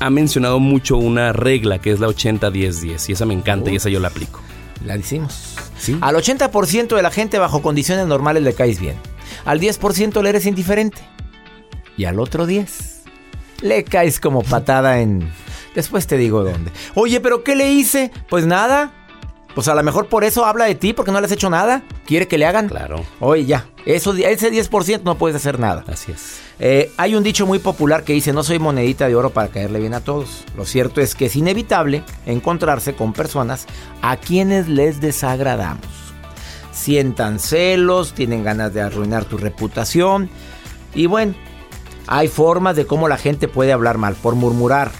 ha 0.00 0.10
mencionado 0.10 0.60
mucho 0.60 0.96
una 0.96 1.32
regla 1.32 1.78
que 1.80 1.92
es 1.92 2.00
la 2.00 2.08
80-10-10 2.08 3.08
y 3.08 3.12
esa 3.12 3.26
me 3.26 3.34
encanta 3.34 3.70
y 3.70 3.76
esa 3.76 3.88
yo 3.88 4.00
la 4.00 4.08
aplico. 4.08 4.40
La 4.84 4.96
decimos. 4.96 5.54
Al 6.00 6.14
80% 6.16 6.96
de 6.96 7.02
la 7.02 7.10
gente 7.10 7.38
bajo 7.38 7.62
condiciones 7.62 8.06
normales 8.06 8.42
le 8.42 8.54
caes 8.54 8.80
bien. 8.80 8.96
Al 9.44 9.60
10% 9.60 10.22
le 10.22 10.28
eres 10.28 10.46
indiferente. 10.46 11.02
Y 11.96 12.04
al 12.06 12.18
otro 12.18 12.46
10 12.46 13.02
le 13.62 13.84
caes 13.84 14.20
como 14.20 14.42
patada 14.42 15.00
en... 15.00 15.30
Después 15.74 16.06
te 16.06 16.16
digo 16.16 16.44
dónde. 16.44 16.70
Oye, 16.94 17.20
pero 17.20 17.42
¿qué 17.42 17.56
le 17.56 17.72
hice? 17.72 18.12
Pues 18.28 18.46
nada. 18.46 18.92
Pues 19.54 19.68
a 19.68 19.74
lo 19.74 19.82
mejor 19.84 20.08
por 20.08 20.24
eso 20.24 20.44
habla 20.44 20.64
de 20.64 20.74
ti, 20.74 20.92
porque 20.92 21.12
no 21.12 21.20
le 21.20 21.26
has 21.26 21.32
hecho 21.32 21.48
nada. 21.48 21.82
¿Quiere 22.06 22.26
que 22.26 22.38
le 22.38 22.46
hagan? 22.46 22.68
Claro. 22.68 23.04
Oye, 23.20 23.44
ya. 23.44 23.66
Eso, 23.86 24.12
ese 24.14 24.50
10% 24.50 25.02
no 25.04 25.16
puedes 25.16 25.36
hacer 25.36 25.60
nada. 25.60 25.84
Así 25.86 26.10
es. 26.10 26.40
Eh, 26.58 26.92
hay 26.96 27.14
un 27.14 27.22
dicho 27.22 27.46
muy 27.46 27.60
popular 27.60 28.02
que 28.02 28.12
dice, 28.12 28.32
no 28.32 28.42
soy 28.42 28.58
monedita 28.58 29.06
de 29.06 29.14
oro 29.14 29.30
para 29.30 29.48
caerle 29.48 29.78
bien 29.78 29.94
a 29.94 30.00
todos. 30.00 30.44
Lo 30.56 30.64
cierto 30.64 31.00
es 31.00 31.14
que 31.14 31.26
es 31.26 31.36
inevitable 31.36 32.02
encontrarse 32.26 32.94
con 32.94 33.12
personas 33.12 33.66
a 34.02 34.16
quienes 34.16 34.68
les 34.68 35.00
desagradamos. 35.00 35.86
Sientan 36.72 37.38
celos, 37.38 38.12
tienen 38.12 38.42
ganas 38.42 38.74
de 38.74 38.82
arruinar 38.82 39.24
tu 39.24 39.38
reputación. 39.38 40.30
Y 40.94 41.06
bueno, 41.06 41.34
hay 42.08 42.26
formas 42.26 42.74
de 42.74 42.86
cómo 42.86 43.08
la 43.08 43.18
gente 43.18 43.46
puede 43.46 43.72
hablar 43.72 43.98
mal, 43.98 44.14
por 44.16 44.34
murmurar. 44.34 44.90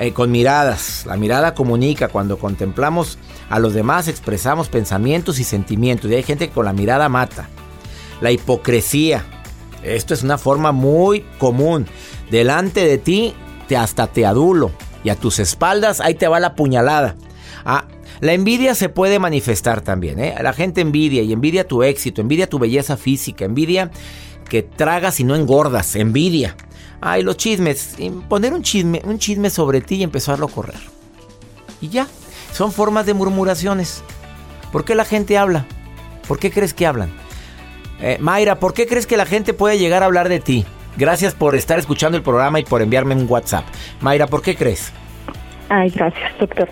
Eh, 0.00 0.12
con 0.12 0.30
miradas. 0.30 1.04
La 1.06 1.16
mirada 1.16 1.54
comunica. 1.54 2.08
Cuando 2.08 2.38
contemplamos 2.38 3.18
a 3.48 3.58
los 3.58 3.74
demás 3.74 4.08
expresamos 4.08 4.68
pensamientos 4.68 5.38
y 5.38 5.44
sentimientos. 5.44 6.10
Y 6.10 6.14
hay 6.14 6.22
gente 6.22 6.48
que 6.48 6.54
con 6.54 6.64
la 6.64 6.72
mirada 6.72 7.08
mata. 7.08 7.48
La 8.20 8.30
hipocresía. 8.30 9.24
Esto 9.82 10.14
es 10.14 10.22
una 10.22 10.38
forma 10.38 10.72
muy 10.72 11.20
común. 11.38 11.86
Delante 12.30 12.86
de 12.86 12.98
ti 12.98 13.34
te 13.68 13.76
hasta 13.76 14.06
te 14.06 14.24
adulo. 14.26 14.72
Y 15.02 15.10
a 15.10 15.16
tus 15.16 15.38
espaldas 15.38 16.00
ahí 16.00 16.14
te 16.14 16.28
va 16.28 16.40
la 16.40 16.54
puñalada. 16.54 17.16
Ah, 17.64 17.84
la 18.20 18.32
envidia 18.32 18.74
se 18.74 18.88
puede 18.88 19.18
manifestar 19.18 19.82
también. 19.82 20.18
¿eh? 20.18 20.34
La 20.42 20.52
gente 20.52 20.80
envidia 20.80 21.22
y 21.22 21.32
envidia 21.32 21.68
tu 21.68 21.82
éxito, 21.82 22.20
envidia 22.20 22.48
tu 22.48 22.58
belleza 22.58 22.96
física, 22.96 23.44
envidia 23.44 23.90
que 24.48 24.62
tragas 24.62 25.20
y 25.20 25.24
no 25.24 25.34
engordas, 25.34 25.96
envidia. 25.96 26.56
Ay, 27.00 27.22
los 27.22 27.36
chismes. 27.36 27.96
Poner 28.28 28.54
un 28.54 28.62
chisme, 28.62 29.02
un 29.04 29.18
chisme 29.18 29.50
sobre 29.50 29.82
ti 29.82 29.96
y 29.96 30.02
empezarlo 30.02 30.46
a 30.46 30.50
correr. 30.50 30.80
Y 31.80 31.90
ya. 31.90 32.08
Son 32.54 32.70
formas 32.70 33.04
de 33.04 33.14
murmuraciones. 33.14 34.04
¿Por 34.70 34.84
qué 34.84 34.94
la 34.94 35.04
gente 35.04 35.36
habla? 35.36 35.66
¿Por 36.28 36.38
qué 36.38 36.52
crees 36.52 36.72
que 36.72 36.86
hablan? 36.86 37.10
Eh, 38.00 38.16
Mayra, 38.20 38.60
¿por 38.60 38.74
qué 38.74 38.86
crees 38.86 39.08
que 39.08 39.16
la 39.16 39.26
gente 39.26 39.54
puede 39.54 39.76
llegar 39.76 40.04
a 40.04 40.06
hablar 40.06 40.28
de 40.28 40.38
ti? 40.38 40.64
Gracias 40.96 41.34
por 41.34 41.56
estar 41.56 41.80
escuchando 41.80 42.16
el 42.16 42.22
programa 42.22 42.60
y 42.60 42.64
por 42.64 42.80
enviarme 42.80 43.16
un 43.16 43.26
WhatsApp. 43.28 43.64
Mayra, 44.00 44.28
¿por 44.28 44.40
qué 44.40 44.54
crees? 44.54 44.92
Ay, 45.68 45.90
gracias, 45.90 46.38
doctor. 46.38 46.68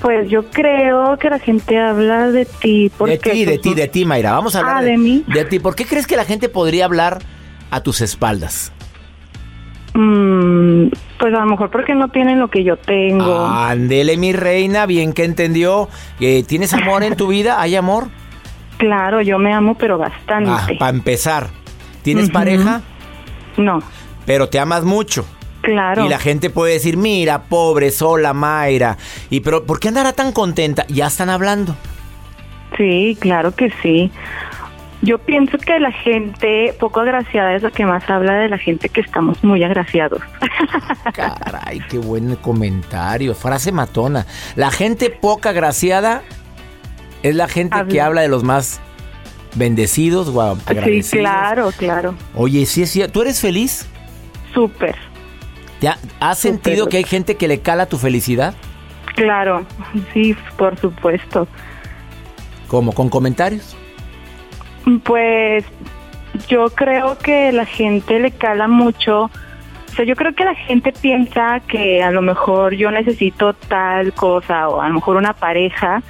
Pues 0.00 0.30
yo 0.30 0.42
creo 0.50 1.18
que 1.18 1.28
la 1.28 1.38
gente 1.38 1.78
habla 1.78 2.30
de 2.30 2.46
ti 2.46 2.90
porque... 2.96 3.12
de 3.12 3.18
ti, 3.18 3.44
de 3.44 3.52
pues, 3.52 3.60
ti, 3.60 3.74
de 3.74 3.88
ti, 3.88 4.04
Mayra. 4.06 4.32
Vamos 4.32 4.56
a 4.56 4.60
hablar 4.60 4.78
Ah, 4.78 4.82
¿de 4.82 4.96
mí? 4.96 5.22
De 5.28 5.44
ti. 5.44 5.58
¿Por 5.58 5.74
qué 5.74 5.84
crees 5.84 6.06
que 6.06 6.16
la 6.16 6.24
gente 6.24 6.48
podría 6.48 6.86
hablar 6.86 7.18
a 7.70 7.82
tus 7.82 8.00
espaldas? 8.00 8.72
Mm, 9.94 10.88
pues 11.18 11.34
a 11.34 11.40
lo 11.40 11.46
mejor 11.46 11.70
porque 11.70 11.94
no 11.94 12.08
tienen 12.08 12.38
lo 12.38 12.48
que 12.48 12.64
yo 12.64 12.76
tengo. 12.76 13.46
Ándele, 13.46 14.16
mi 14.16 14.32
reina, 14.32 14.86
bien 14.86 15.12
que 15.12 15.24
entendió. 15.24 15.88
que 16.18 16.42
¿Tienes 16.42 16.72
amor 16.74 17.02
en 17.02 17.16
tu 17.16 17.28
vida? 17.28 17.60
¿Hay 17.60 17.76
amor? 17.76 18.08
Claro, 18.78 19.20
yo 19.22 19.38
me 19.38 19.52
amo, 19.52 19.76
pero 19.76 19.96
bastante. 19.98 20.74
para 20.78 20.90
empezar. 20.90 21.46
¿Tienes 22.02 22.28
pareja? 22.30 22.82
No, 23.56 23.78
Pero 24.26 24.48
te 24.48 24.58
amas 24.58 24.84
mucho. 24.84 25.24
claro. 25.62 26.04
Y 26.04 26.08
la 26.08 26.18
gente 26.18 26.50
puede 26.50 26.74
decir, 26.74 26.96
mira, 26.98 27.44
pobre, 27.44 27.90
sola, 27.92 28.34
Mayra. 28.34 28.98
Y 29.30 29.40
pero, 29.40 29.64
¿por 29.64 29.78
qué 29.80 29.88
andará 29.88 30.12
tan 30.12 30.32
contenta? 30.32 30.84
Ya 30.88 31.06
están 31.06 31.30
hablando. 31.30 31.74
Sí, 32.76 33.16
claro 33.20 33.54
que 33.54 33.70
sí. 33.82 34.10
Yo 35.04 35.18
pienso 35.18 35.58
que 35.58 35.78
la 35.80 35.92
gente 35.92 36.74
poco 36.80 37.00
agraciada 37.00 37.54
es 37.54 37.62
la 37.62 37.70
que 37.70 37.84
más 37.84 38.08
habla 38.08 38.34
de 38.34 38.48
la 38.48 38.56
gente 38.56 38.88
que 38.88 39.02
estamos 39.02 39.42
muy 39.44 39.62
agraciados. 39.62 40.22
Caray, 41.12 41.80
qué 41.90 41.98
buen 41.98 42.36
comentario. 42.36 43.34
Frase 43.34 43.70
matona. 43.70 44.24
La 44.56 44.70
gente 44.70 45.10
poca 45.10 45.50
agraciada 45.50 46.22
es 47.22 47.34
la 47.34 47.48
gente 47.48 47.76
que 47.88 48.00
habla 48.00 48.22
de 48.22 48.28
los 48.28 48.44
más 48.44 48.80
bendecidos, 49.56 50.30
guau, 50.30 50.56
Sí, 50.84 51.02
claro, 51.18 51.70
claro. 51.76 52.14
Oye, 52.34 52.64
sí 52.64 52.86
cierto. 52.86 53.12
¿Tú 53.12 53.22
eres 53.22 53.40
feliz? 53.40 53.86
Súper. 54.54 54.96
¿Te 55.80 55.88
ha- 55.88 55.98
¿Has 56.20 56.38
sentido 56.38 56.88
que 56.88 56.96
hay 56.96 57.04
gente 57.04 57.36
que 57.36 57.46
le 57.46 57.60
cala 57.60 57.86
tu 57.86 57.98
felicidad? 57.98 58.54
Claro, 59.16 59.66
sí, 60.12 60.34
por 60.56 60.78
supuesto. 60.78 61.46
¿Cómo? 62.68 62.92
¿Con 62.92 63.08
comentarios? 63.10 63.76
Pues 65.02 65.64
yo 66.48 66.66
creo 66.70 67.16
que 67.18 67.52
la 67.52 67.66
gente 67.66 68.18
le 68.18 68.30
cala 68.30 68.68
mucho. 68.68 69.24
O 69.24 69.96
sea, 69.96 70.04
yo 70.04 70.16
creo 70.16 70.34
que 70.34 70.44
la 70.44 70.56
gente 70.56 70.92
piensa 70.92 71.60
que 71.60 72.02
a 72.02 72.10
lo 72.10 72.20
mejor 72.20 72.74
yo 72.74 72.90
necesito 72.90 73.54
tal 73.54 74.12
cosa 74.12 74.68
o 74.68 74.80
a 74.80 74.88
lo 74.88 74.94
mejor 74.94 75.14
una 75.14 75.34
pareja 75.34 76.02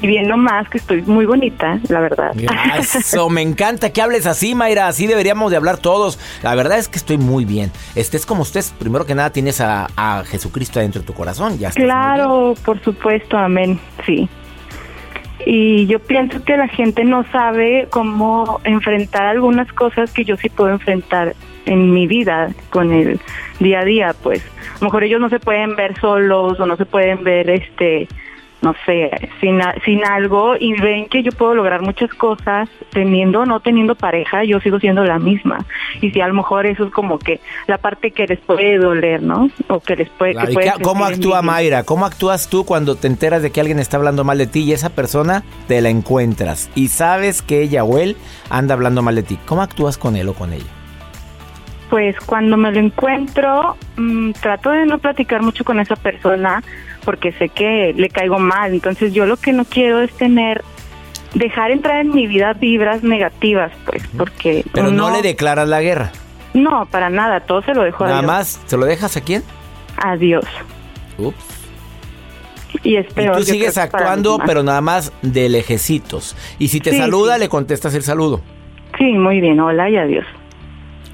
y 0.00 0.06
viendo 0.06 0.36
más 0.36 0.68
que 0.68 0.78
estoy 0.78 1.02
muy 1.02 1.26
bonita, 1.26 1.80
la 1.88 1.98
verdad. 1.98 2.30
Eso, 2.78 3.28
me 3.30 3.42
encanta 3.42 3.90
que 3.90 4.00
hables 4.00 4.26
así, 4.26 4.54
Mayra. 4.54 4.86
Así 4.86 5.08
deberíamos 5.08 5.50
de 5.50 5.56
hablar 5.56 5.78
todos. 5.78 6.20
La 6.44 6.54
verdad 6.54 6.78
es 6.78 6.88
que 6.88 6.98
estoy 6.98 7.18
muy 7.18 7.44
bien. 7.44 7.72
Estés 7.96 8.24
como 8.24 8.44
estés, 8.44 8.72
primero 8.78 9.04
que 9.04 9.16
nada 9.16 9.30
tienes 9.30 9.60
a, 9.60 9.88
a 9.96 10.22
Jesucristo 10.24 10.78
dentro 10.78 11.00
de 11.00 11.06
tu 11.06 11.12
corazón. 11.12 11.58
Ya 11.58 11.70
bien. 11.70 11.88
Claro, 11.88 12.54
por 12.64 12.80
supuesto, 12.84 13.36
amén, 13.36 13.80
sí. 14.06 14.28
Y 15.46 15.86
yo 15.86 15.98
pienso 15.98 16.42
que 16.44 16.56
la 16.56 16.68
gente 16.68 17.04
no 17.04 17.24
sabe 17.30 17.88
cómo 17.90 18.60
enfrentar 18.64 19.26
algunas 19.26 19.72
cosas 19.72 20.12
que 20.12 20.24
yo 20.24 20.36
sí 20.36 20.48
puedo 20.48 20.70
enfrentar 20.70 21.34
en 21.66 21.92
mi 21.92 22.06
vida 22.06 22.50
con 22.70 22.92
el 22.92 23.20
día 23.60 23.80
a 23.80 23.84
día, 23.84 24.14
pues. 24.22 24.44
A 24.76 24.78
lo 24.80 24.86
mejor 24.86 25.04
ellos 25.04 25.20
no 25.20 25.28
se 25.28 25.40
pueden 25.40 25.76
ver 25.76 25.98
solos 26.00 26.58
o 26.58 26.66
no 26.66 26.76
se 26.76 26.86
pueden 26.86 27.24
ver 27.24 27.50
este 27.50 28.08
no 28.64 28.74
sé, 28.86 29.10
sin, 29.40 29.60
sin 29.84 30.04
algo 30.04 30.56
y 30.58 30.72
ven 30.80 31.06
que 31.06 31.22
yo 31.22 31.30
puedo 31.32 31.54
lograr 31.54 31.82
muchas 31.82 32.12
cosas 32.14 32.68
teniendo 32.92 33.40
o 33.40 33.46
no 33.46 33.60
teniendo 33.60 33.94
pareja, 33.94 34.42
yo 34.44 34.58
sigo 34.60 34.80
siendo 34.80 35.04
la 35.04 35.18
misma. 35.18 35.64
Y 36.00 36.10
si 36.10 36.20
a 36.20 36.26
lo 36.26 36.34
mejor 36.34 36.66
eso 36.66 36.84
es 36.86 36.92
como 36.92 37.18
que 37.18 37.40
la 37.66 37.78
parte 37.78 38.10
que 38.10 38.26
les 38.26 38.40
puede 38.40 38.78
doler, 38.78 39.22
¿no? 39.22 39.50
O 39.68 39.80
que 39.80 39.96
les 39.96 40.08
puede... 40.08 40.32
Claro, 40.32 40.46
que 40.46 40.52
¿y 40.52 40.54
pueden 40.54 40.72
qué- 40.78 40.82
¿Cómo 40.82 41.04
actúa. 41.04 41.42
Mayra? 41.42 41.84
¿Cómo 41.84 42.06
actúas 42.06 42.48
tú 42.48 42.64
cuando 42.64 42.96
te 42.96 43.06
enteras 43.06 43.42
de 43.42 43.50
que 43.52 43.60
alguien 43.60 43.78
está 43.78 43.98
hablando 43.98 44.24
mal 44.24 44.38
de 44.38 44.46
ti 44.46 44.60
y 44.62 44.72
esa 44.72 44.88
persona 44.90 45.44
te 45.68 45.80
la 45.82 45.90
encuentras 45.90 46.70
y 46.74 46.88
sabes 46.88 47.42
que 47.42 47.60
ella 47.60 47.84
o 47.84 47.98
él 47.98 48.16
anda 48.50 48.74
hablando 48.74 49.02
mal 49.02 49.14
de 49.14 49.22
ti? 49.22 49.38
¿Cómo 49.46 49.60
actúas 49.62 49.98
con 49.98 50.16
él 50.16 50.28
o 50.28 50.34
con 50.34 50.52
ella? 50.52 50.64
Pues 51.94 52.16
cuando 52.26 52.56
me 52.56 52.72
lo 52.72 52.80
encuentro, 52.80 53.76
mm, 53.96 54.32
trato 54.32 54.70
de 54.70 54.84
no 54.84 54.98
platicar 54.98 55.42
mucho 55.42 55.62
con 55.62 55.78
esa 55.78 55.94
persona 55.94 56.60
porque 57.04 57.30
sé 57.30 57.50
que 57.50 57.94
le 57.96 58.08
caigo 58.08 58.40
mal. 58.40 58.72
Entonces 58.74 59.12
yo 59.14 59.26
lo 59.26 59.36
que 59.36 59.52
no 59.52 59.64
quiero 59.64 60.00
es 60.00 60.12
tener, 60.16 60.64
dejar 61.34 61.70
entrar 61.70 62.00
en 62.00 62.12
mi 62.12 62.26
vida 62.26 62.52
vibras 62.54 63.04
negativas, 63.04 63.70
pues, 63.86 64.02
porque... 64.18 64.64
Pero 64.72 64.90
no, 64.90 65.08
le 65.12 65.22
declaras 65.22 65.68
la 65.68 65.80
guerra. 65.82 66.10
No, 66.52 66.84
para 66.90 67.10
nada, 67.10 67.38
todo 67.38 67.62
se 67.62 67.72
lo 67.74 67.84
dejo 67.84 68.02
a 68.02 68.08
Nada 68.08 68.20
Dios. 68.22 68.26
más, 68.26 68.60
¿se 68.66 68.76
lo 68.76 68.86
dejas 68.86 69.16
a 69.16 69.20
quién? 69.20 69.44
A 69.96 70.16
Dios. 70.16 70.44
Ups. 71.16 71.36
Y 72.82 72.96
es 72.96 73.06
Y 73.16 73.30
tú 73.36 73.42
sigues 73.44 73.78
actuando, 73.78 74.40
pero 74.44 74.64
nada 74.64 74.80
más 74.80 75.12
de 75.22 75.48
lejecitos. 75.48 76.34
Y 76.58 76.66
si 76.66 76.80
te 76.80 76.90
Sí, 76.90 76.98
saluda, 76.98 77.34
sí. 77.34 77.40
le 77.42 77.48
contestas 77.48 77.94
el 77.94 78.02
saludo. 78.02 78.40
Sí, 78.98 79.12
muy 79.12 79.40
bien, 79.40 79.60
hola 79.60 79.88
y 79.88 79.96
adiós. 79.96 80.26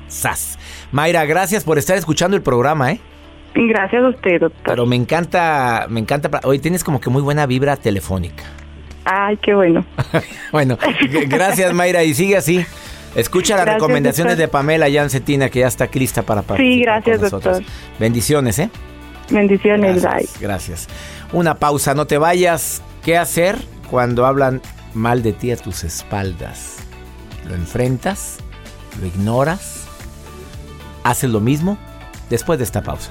Sas. 0.08 0.56
Mayra, 0.92 1.24
gracias 1.24 1.64
por 1.64 1.78
estar 1.78 1.96
escuchando 1.96 2.36
el 2.36 2.42
programa, 2.42 2.92
¿eh? 2.92 3.00
Gracias 3.54 4.02
a 4.02 4.08
usted, 4.08 4.40
doctor. 4.40 4.62
Pero 4.64 4.86
me 4.86 4.96
encanta, 4.96 5.86
me 5.88 6.00
encanta. 6.00 6.30
Hoy 6.44 6.58
tienes 6.60 6.84
como 6.84 7.00
que 7.00 7.10
muy 7.10 7.22
buena 7.22 7.46
vibra 7.46 7.76
telefónica. 7.76 8.44
Ay, 9.04 9.36
qué 9.38 9.54
bueno. 9.54 9.84
Bueno, 10.52 10.76
gracias 11.28 11.72
Mayra 11.72 12.02
y 12.04 12.12
sigue 12.14 12.36
así. 12.36 12.64
Escucha 13.14 13.56
las 13.56 13.66
recomendaciones 13.66 14.32
doctor. 14.34 14.46
de 14.46 14.52
Pamela 14.52 14.88
Yancetina 14.88 15.48
que 15.48 15.60
ya 15.60 15.68
está 15.68 15.84
aquí 15.84 15.98
lista 15.98 16.22
para 16.22 16.42
participar 16.42 16.72
Sí, 16.74 16.80
gracias, 16.82 17.16
con 17.16 17.24
nosotros. 17.24 17.56
doctor. 17.58 17.72
Bendiciones, 17.98 18.58
¿eh? 18.58 18.70
Bendiciones, 19.30 20.02
Gracias, 20.02 20.40
gracias. 20.40 20.88
Una 21.32 21.54
pausa, 21.54 21.94
no 21.94 22.06
te 22.06 22.18
vayas. 22.18 22.82
¿Qué 23.04 23.16
hacer 23.16 23.56
cuando 23.90 24.26
hablan 24.26 24.60
mal 24.94 25.22
de 25.22 25.32
ti 25.32 25.50
a 25.52 25.56
tus 25.56 25.84
espaldas? 25.84 26.78
¿Lo 27.48 27.54
enfrentas? 27.54 28.38
¿Lo 29.00 29.06
ignoras? 29.06 29.79
¿Haces 31.04 31.30
lo 31.30 31.40
mismo? 31.40 31.78
Después 32.28 32.58
de 32.58 32.64
esta 32.64 32.82
pausa. 32.82 33.10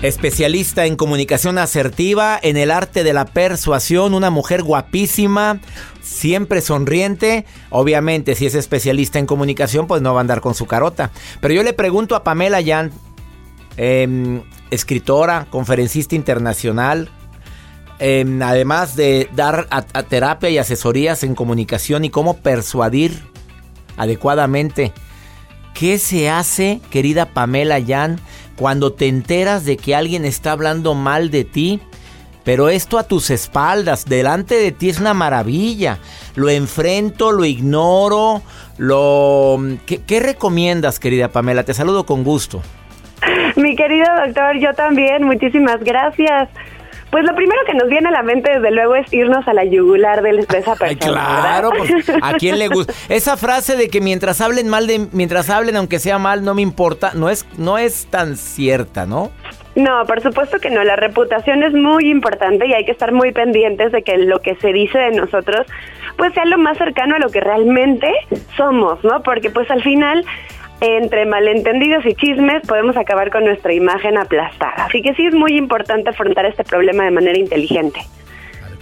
Especialista 0.00 0.86
en 0.86 0.94
comunicación 0.94 1.58
asertiva, 1.58 2.38
en 2.40 2.56
el 2.56 2.70
arte 2.70 3.02
de 3.02 3.12
la 3.12 3.24
persuasión, 3.24 4.14
una 4.14 4.30
mujer 4.30 4.62
guapísima, 4.62 5.58
siempre 6.00 6.60
sonriente. 6.60 7.46
Obviamente, 7.70 8.36
si 8.36 8.46
es 8.46 8.54
especialista 8.54 9.18
en 9.18 9.26
comunicación, 9.26 9.88
pues 9.88 10.00
no 10.00 10.14
va 10.14 10.20
a 10.20 10.22
andar 10.22 10.40
con 10.40 10.54
su 10.54 10.66
carota. 10.66 11.10
Pero 11.40 11.52
yo 11.52 11.64
le 11.64 11.72
pregunto 11.72 12.14
a 12.14 12.22
Pamela 12.22 12.60
Yan, 12.60 12.92
em, 13.76 14.42
escritora, 14.70 15.48
conferencista 15.50 16.14
internacional, 16.14 17.10
em, 17.98 18.40
además 18.40 18.94
de 18.94 19.28
dar 19.34 19.66
terapia 20.08 20.48
y 20.48 20.58
asesorías 20.58 21.24
en 21.24 21.34
comunicación 21.34 22.04
y 22.04 22.10
cómo 22.10 22.36
persuadir 22.36 23.20
adecuadamente. 23.96 24.92
¿Qué 25.74 25.98
se 25.98 26.28
hace, 26.28 26.80
querida 26.90 27.26
Pamela 27.26 27.78
Yan, 27.78 28.20
cuando 28.58 28.92
te 28.92 29.06
enteras 29.06 29.64
de 29.64 29.76
que 29.76 29.94
alguien 29.94 30.24
está 30.24 30.52
hablando 30.52 30.94
mal 30.94 31.30
de 31.30 31.44
ti? 31.44 31.80
Pero 32.44 32.68
esto 32.68 32.98
a 32.98 33.02
tus 33.02 33.30
espaldas, 33.30 34.06
delante 34.06 34.54
de 34.54 34.72
ti 34.72 34.88
es 34.88 35.00
una 35.00 35.14
maravilla. 35.14 35.98
Lo 36.34 36.48
enfrento, 36.48 37.30
lo 37.30 37.44
ignoro, 37.44 38.42
lo... 38.78 39.58
¿Qué, 39.86 40.00
qué 40.02 40.20
recomiendas, 40.20 40.98
querida 40.98 41.28
Pamela? 41.28 41.64
Te 41.64 41.74
saludo 41.74 42.06
con 42.06 42.24
gusto. 42.24 42.62
Mi 43.56 43.76
querido 43.76 44.06
doctor, 44.24 44.58
yo 44.58 44.72
también, 44.74 45.24
muchísimas 45.24 45.80
gracias. 45.80 46.48
Pues 47.10 47.24
lo 47.24 47.34
primero 47.34 47.60
que 47.66 47.74
nos 47.74 47.88
viene 47.88 48.08
a 48.08 48.12
la 48.12 48.22
mente, 48.22 48.50
desde 48.50 48.70
luego, 48.70 48.94
es 48.94 49.12
irnos 49.12 49.46
a 49.48 49.54
la 49.54 49.64
yugular 49.64 50.22
de, 50.22 50.30
esa 50.40 50.76
persona. 50.76 50.86
Ay, 50.88 50.96
claro, 50.96 51.70
pues, 51.76 51.90
¿a 52.22 52.34
quién 52.34 52.58
le 52.58 52.68
gusta? 52.68 52.92
Esa 53.08 53.36
frase 53.36 53.76
de 53.76 53.88
que 53.88 54.00
mientras 54.00 54.40
hablen 54.40 54.68
mal 54.68 54.86
de 54.86 55.06
mientras 55.12 55.48
hablen 55.48 55.76
aunque 55.76 55.98
sea 55.98 56.18
mal 56.18 56.44
no 56.44 56.54
me 56.54 56.62
importa, 56.62 57.12
no 57.14 57.30
es 57.30 57.46
no 57.56 57.78
es 57.78 58.06
tan 58.06 58.36
cierta, 58.36 59.06
¿no? 59.06 59.30
No, 59.74 60.04
por 60.06 60.20
supuesto 60.20 60.58
que 60.58 60.70
no. 60.70 60.82
La 60.82 60.96
reputación 60.96 61.62
es 61.62 61.72
muy 61.72 62.10
importante 62.10 62.66
y 62.66 62.74
hay 62.74 62.84
que 62.84 62.92
estar 62.92 63.12
muy 63.12 63.32
pendientes 63.32 63.92
de 63.92 64.02
que 64.02 64.18
lo 64.18 64.40
que 64.40 64.56
se 64.56 64.72
dice 64.72 64.98
de 64.98 65.12
nosotros 65.12 65.66
pues 66.16 66.34
sea 66.34 66.44
lo 66.46 66.58
más 66.58 66.76
cercano 66.76 67.14
a 67.14 67.20
lo 67.20 67.30
que 67.30 67.40
realmente 67.40 68.12
somos, 68.56 69.02
¿no? 69.04 69.22
Porque 69.22 69.50
pues 69.50 69.70
al 69.70 69.82
final 69.82 70.24
entre 70.80 71.26
malentendidos 71.26 72.04
y 72.06 72.14
chismes 72.14 72.62
podemos 72.66 72.96
acabar 72.96 73.30
con 73.30 73.44
nuestra 73.44 73.72
imagen 73.72 74.16
aplastada. 74.16 74.86
Así 74.86 75.02
que 75.02 75.14
sí 75.14 75.26
es 75.26 75.34
muy 75.34 75.56
importante 75.56 76.10
afrontar 76.10 76.46
este 76.46 76.64
problema 76.64 77.04
de 77.04 77.10
manera 77.10 77.38
inteligente. 77.38 78.00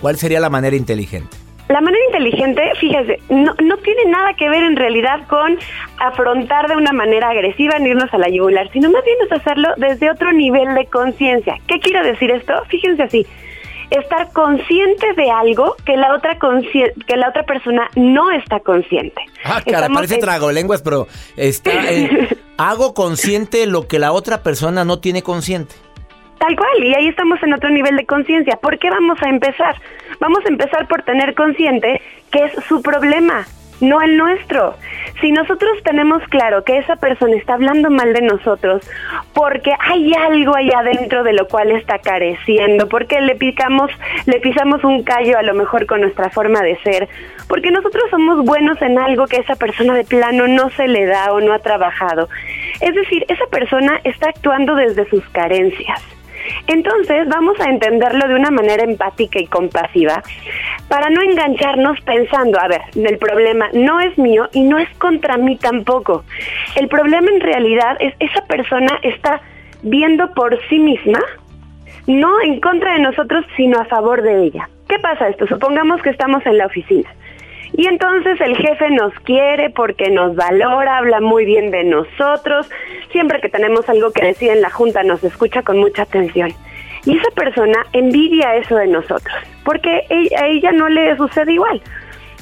¿Cuál 0.01 0.17
sería 0.17 0.41
la 0.41 0.51
manera 0.51 0.77
inteligente? 0.77 1.37
La 1.69 1.81
manera 1.81 2.05
inteligente, 2.07 2.63
fíjese, 2.79 3.19
no, 3.29 3.53
no 3.61 3.77
tiene 3.79 4.05
nada 4.05 4.35
que 4.35 4.49
ver 4.49 4.63
en 4.63 4.77
realidad 4.77 5.27
con 5.27 5.59
afrontar 5.99 6.69
de 6.69 6.77
una 6.77 6.93
manera 6.93 7.31
agresiva 7.31 7.79
ni 7.81 7.89
irnos 7.89 8.13
a 8.15 8.19
la 8.19 8.29
yugular, 8.29 8.71
sino 8.73 8.89
más 8.91 9.05
bien 9.05 9.17
es 9.25 9.33
hacerlo 9.33 9.71
desde 9.77 10.09
otro 10.09 10.33
nivel 10.33 10.75
de 10.77 10.87
conciencia. 10.87 11.59
¿Qué 11.67 11.81
quiero 11.81 12.05
decir 12.05 12.31
esto? 12.31 12.53
Fíjense 12.69 13.03
así, 13.03 13.27
estar 13.91 14.33
consciente 14.33 15.13
de 15.17 15.31
algo 15.31 15.77
que 15.85 15.97
la 15.97 16.15
otra 16.15 16.39
que 16.39 17.17
la 17.17 17.29
otra 17.29 17.45
persona 17.45 17.89
no 17.95 18.31
está 18.33 18.61
consciente. 18.61 19.21
Ah, 19.45 19.61
cara, 19.65 19.79
Estamos 19.79 19.97
parece 19.99 20.15
en- 20.15 20.21
tragolenguas, 20.21 20.83
pero 20.83 21.07
está 21.37 21.71
eh, 21.93 22.29
hago 22.57 22.95
consciente 22.95 23.67
lo 23.67 23.87
que 23.87 23.99
la 23.99 24.13
otra 24.13 24.43
persona 24.43 24.85
no 24.85 24.99
tiene 24.99 25.23
consciente. 25.23 25.75
Tal 26.39 26.55
cual, 26.55 26.85
y 26.85 26.95
ahí 26.95 27.09
estamos 27.09 27.43
en 27.43 27.55
otro 27.55 27.71
nivel 27.71 27.97
de 27.97 28.05
conciencia. 28.05 28.57
¿Por 28.61 28.79
qué 28.79 28.91
vamos 28.91 29.17
a 29.23 29.29
empezar? 29.31 29.75
Vamos 30.21 30.41
a 30.45 30.49
empezar 30.49 30.87
por 30.87 31.03
tener 31.03 31.35
consciente 31.35 32.03
que 32.31 32.45
es 32.45 32.53
su 32.69 32.83
problema, 32.83 33.47
no 33.81 34.01
el 34.01 34.17
nuestro. 34.17 34.75
Si 35.21 35.33
nosotros 35.33 35.79
tenemos 35.83 36.23
claro 36.29 36.65
que 36.65 36.79
esa 36.79 36.97
persona 36.97 37.37
está 37.37 37.55
hablando 37.55 37.91
mal 37.91 38.13
de 38.13 38.23
nosotros 38.23 38.89
porque 39.33 39.73
hay 39.79 40.13
algo 40.15 40.55
allá 40.55 40.81
adentro 40.81 41.23
de 41.23 41.33
lo 41.33 41.47
cual 41.49 41.71
está 41.71 41.99
careciendo, 41.99 42.89
porque 42.89 43.21
le 43.21 43.35
picamos, 43.35 43.91
le 44.27 44.41
pisamos 44.41 44.85
un 44.85 45.03
callo 45.03 45.39
a 45.39 45.43
lo 45.43 45.55
mejor 45.55 45.87
con 45.87 46.01
nuestra 46.01 46.31
forma 46.31 46.61
de 46.63 46.77
ser, 46.79 47.09
porque 47.49 47.71
nosotros 47.71 48.05
somos 48.11 48.45
buenos 48.45 48.81
en 48.83 48.99
algo 48.99 49.27
que 49.27 49.39
esa 49.39 49.57
persona 49.57 49.95
de 49.95 50.05
plano 50.05 50.47
no 50.49 50.71
se 50.71 50.89
le 50.89 51.07
da 51.07 51.33
o 51.33 51.41
no 51.41 51.53
ha 51.53 51.59
trabajado. 51.59 52.29
Es 52.81 52.95
decir, 52.95 53.25
esa 53.29 53.47
persona 53.47 54.01
está 54.05 54.29
actuando 54.29 54.75
desde 54.75 55.09
sus 55.09 55.25
carencias. 55.31 56.16
Entonces 56.67 57.29
vamos 57.29 57.59
a 57.61 57.71
entenderlo 57.71 58.29
de 58.29 58.35
una 58.35 58.51
manera 58.51 58.85
empática 58.85 59.39
y 59.41 59.47
compasiva 59.47 60.23
para 60.89 61.11
no 61.11 61.23
engancharnos 61.23 62.01
pensando, 62.03 62.61
a 62.61 62.69
ver, 62.69 62.83
el 62.95 63.19
problema 63.19 63.69
no 63.73 64.01
es 64.01 64.17
mío 64.19 64.49
y 64.53 64.63
no 64.63 64.79
es 64.79 64.89
contra 64.99 65.37
mí 65.37 65.57
tampoco. 65.57 66.25
El 66.77 66.89
problema 66.89 67.29
en 67.31 67.41
realidad 67.41 67.97
es 68.01 68.15
esa 68.21 68.45
persona 68.47 68.99
está 69.03 69.41
viendo 69.83 70.33
por 70.35 70.59
sí 70.69 70.79
misma, 70.79 71.21
no 72.07 72.41
en 72.41 72.61
contra 72.61 72.95
de 72.95 73.01
nosotros, 73.01 73.45
sino 73.57 73.81
a 73.81 73.85
favor 73.87 74.23
de 74.23 74.45
ella. 74.45 74.69
¿Qué 74.89 74.99
pasa 74.99 75.29
esto? 75.29 75.47
Supongamos 75.47 76.01
que 76.03 76.11
estamos 76.11 76.45
en 76.47 76.59
la 76.59 76.67
oficina. 76.67 77.09
Y 77.77 77.87
entonces 77.87 78.41
el 78.41 78.57
jefe 78.57 78.91
nos 78.91 79.13
quiere 79.21 79.69
porque 79.71 80.11
nos 80.11 80.35
valora, 80.35 80.97
habla 80.97 81.21
muy 81.21 81.45
bien 81.45 81.71
de 81.71 81.85
nosotros, 81.85 82.71
siempre 83.13 83.41
que 83.41 83.51
tenemos 83.51 83.87
algo 83.89 84.13
que 84.13 84.25
decir 84.25 84.51
en 84.51 84.63
la 84.63 84.71
junta 84.71 85.03
nos 85.03 85.23
escucha 85.23 85.63
con 85.63 85.79
mucha 85.79 86.03
atención. 86.03 86.53
Y 87.05 87.19
esa 87.19 87.31
persona 87.35 87.87
envidia 87.93 88.57
eso 88.57 88.77
de 88.77 88.87
nosotros, 88.87 89.37
porque 89.65 90.05
e- 90.09 90.35
a 90.37 90.47
ella 90.47 90.73
no 90.73 90.89
le 90.89 91.17
sucede 91.17 91.53
igual. 91.53 91.83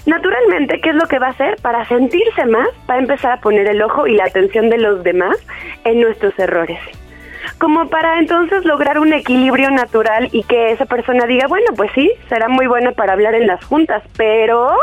Naturalmente, 0.07 0.81
¿qué 0.81 0.91
es 0.91 0.97
lo 0.97 1.07
que 1.07 1.19
va 1.19 1.29
a 1.29 1.31
hacer? 1.31 1.57
Para 1.63 1.85
sentirse 1.87 2.45
más, 2.47 2.69
va 2.89 2.95
a 2.95 2.99
empezar 2.99 3.33
a 3.33 3.41
poner 3.41 3.67
el 3.67 3.83
ojo 3.83 4.07
y 4.07 4.15
la 4.15 4.25
atención 4.25 4.71
de 4.71 4.79
los 4.79 5.03
demás 5.03 5.37
en 5.85 6.01
nuestros 6.01 6.39
errores. 6.39 6.79
Como 7.59 7.89
para 7.89 8.19
entonces 8.19 8.65
lograr 8.65 8.99
un 8.99 9.13
equilibrio 9.13 9.71
natural 9.71 10.29
y 10.33 10.45
que 10.45 10.71
esa 10.73 10.87
persona 10.87 11.27
diga, 11.27 11.47
bueno, 11.47 11.67
pues 11.77 11.91
sí, 11.95 12.13
será 12.29 12.49
muy 12.49 12.67
buena 12.67 12.93
para 12.93 13.15
hablar 13.15 13.35
en 13.35 13.47
las 13.47 13.65
juntas, 13.65 14.03
pero... 14.17 14.77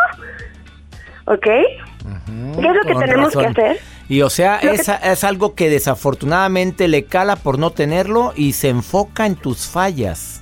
¿Ok? 1.26 1.44
¿Qué 1.46 2.68
es 2.68 2.76
lo 2.76 2.82
que 2.82 2.96
tenemos 2.96 3.34
razón. 3.34 3.54
que 3.54 3.62
hacer? 3.62 3.78
Y 4.10 4.22
o 4.24 4.30
sea, 4.30 4.60
que- 4.60 4.72
es, 4.72 4.90
es 4.90 5.24
algo 5.24 5.56
que 5.56 5.70
desafortunadamente 5.70 6.88
le 6.88 7.06
cala 7.06 7.36
por 7.36 7.60
no 7.60 7.70
tenerlo 7.72 8.34
y 8.36 8.54
se 8.54 8.70
enfoca 8.70 9.26
en 9.26 9.36
tus 9.36 9.68
fallas. 9.70 10.42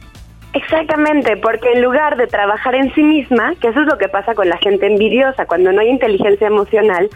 Exactamente, 0.53 1.37
porque 1.37 1.71
en 1.73 1.83
lugar 1.83 2.17
de 2.17 2.25
trabajar 2.25 2.73
en 2.73 2.91
sí 2.95 3.03
misma, 3.03 3.53
que 3.61 3.67
eso 3.67 3.81
es 3.81 3.85
lo 3.87 3.97
que 3.99 4.07
pasa 4.07 4.33
con 4.33 4.49
la 4.49 4.57
gente 4.57 4.87
envidiosa, 4.87 5.45
cuando 5.45 5.71
no 5.71 5.81
hay 5.81 5.89
inteligencia 5.89 6.47
emocional, 6.47 7.07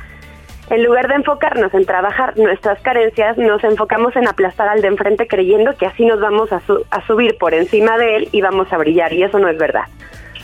en 0.70 0.84
lugar 0.84 1.08
de 1.08 1.16
enfocarnos 1.16 1.74
en 1.74 1.86
trabajar 1.86 2.38
nuestras 2.38 2.80
carencias, 2.82 3.38
nos 3.40 3.64
enfocamos 3.64 4.16
en 4.16 4.28
aplastar 4.28 4.68
al 4.70 4.82
de 4.82 4.88
enfrente 4.90 5.28
creyendo 5.28 5.76
que 5.76 5.88
así 5.88 6.06
nos 6.06 6.20
vamos 6.22 6.52
a, 6.54 6.60
su- 6.68 6.86
a 6.92 7.06
subir 7.08 7.38
por 7.40 7.56
encima 7.56 7.98
de 7.98 8.18
él 8.18 8.30
y 8.32 8.42
vamos 8.42 8.72
a 8.72 8.78
brillar, 8.78 9.12
y 9.14 9.24
eso 9.24 9.40
no 9.40 9.50
es 9.50 9.58
verdad. 9.58 9.86